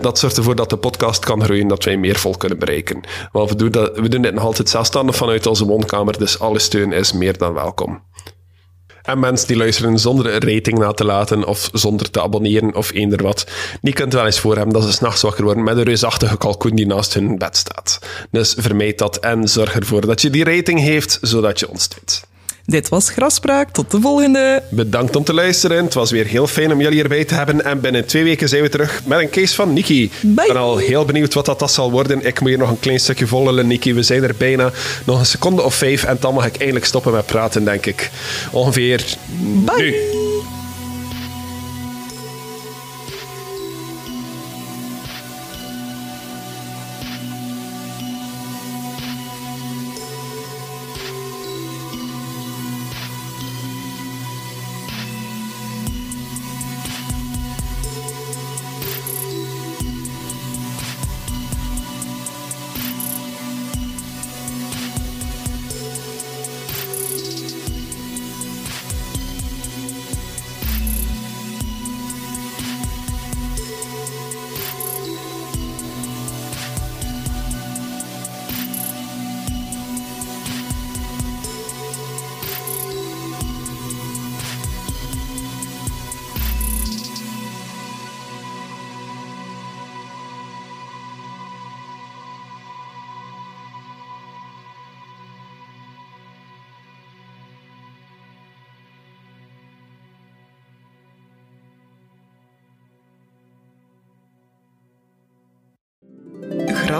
[0.00, 2.93] dat zorgt ervoor dat de podcast kan groeien, dat wij meer vol kunnen bereiken.
[3.32, 6.58] Want we doen, dat, we doen dit nog altijd zelfstandig vanuit onze woonkamer, dus alle
[6.58, 8.02] steun is meer dan welkom.
[9.04, 12.92] En mensen die luisteren zonder een rating na te laten of zonder te abonneren of
[12.92, 13.46] eender wat,
[13.80, 16.74] die kunt wel eens voor hebben dat ze s'nachts wakker worden met een reusachtige kalkoen
[16.74, 17.98] die naast hun bed staat.
[18.30, 22.22] Dus vermijd dat en zorg ervoor dat je die rating heeft, zodat je ons steunt.
[22.66, 23.70] Dit was Graspraak.
[23.70, 24.62] Tot de volgende.
[24.70, 25.84] Bedankt om te luisteren.
[25.84, 27.64] Het was weer heel fijn om jullie erbij te hebben.
[27.64, 30.02] En binnen twee weken zijn we terug met een case van Niki.
[30.02, 32.26] Ik ben al heel benieuwd wat dat, dat zal worden.
[32.26, 33.94] Ik moet hier nog een klein stukje volgen, Niki.
[33.94, 34.72] We zijn er bijna.
[35.04, 38.10] Nog een seconde of vijf en dan mag ik eindelijk stoppen met praten, denk ik.
[38.50, 39.04] Ongeveer
[39.64, 39.82] Bye.
[39.82, 39.94] nu.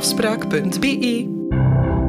[0.05, 2.04] afspraak.be.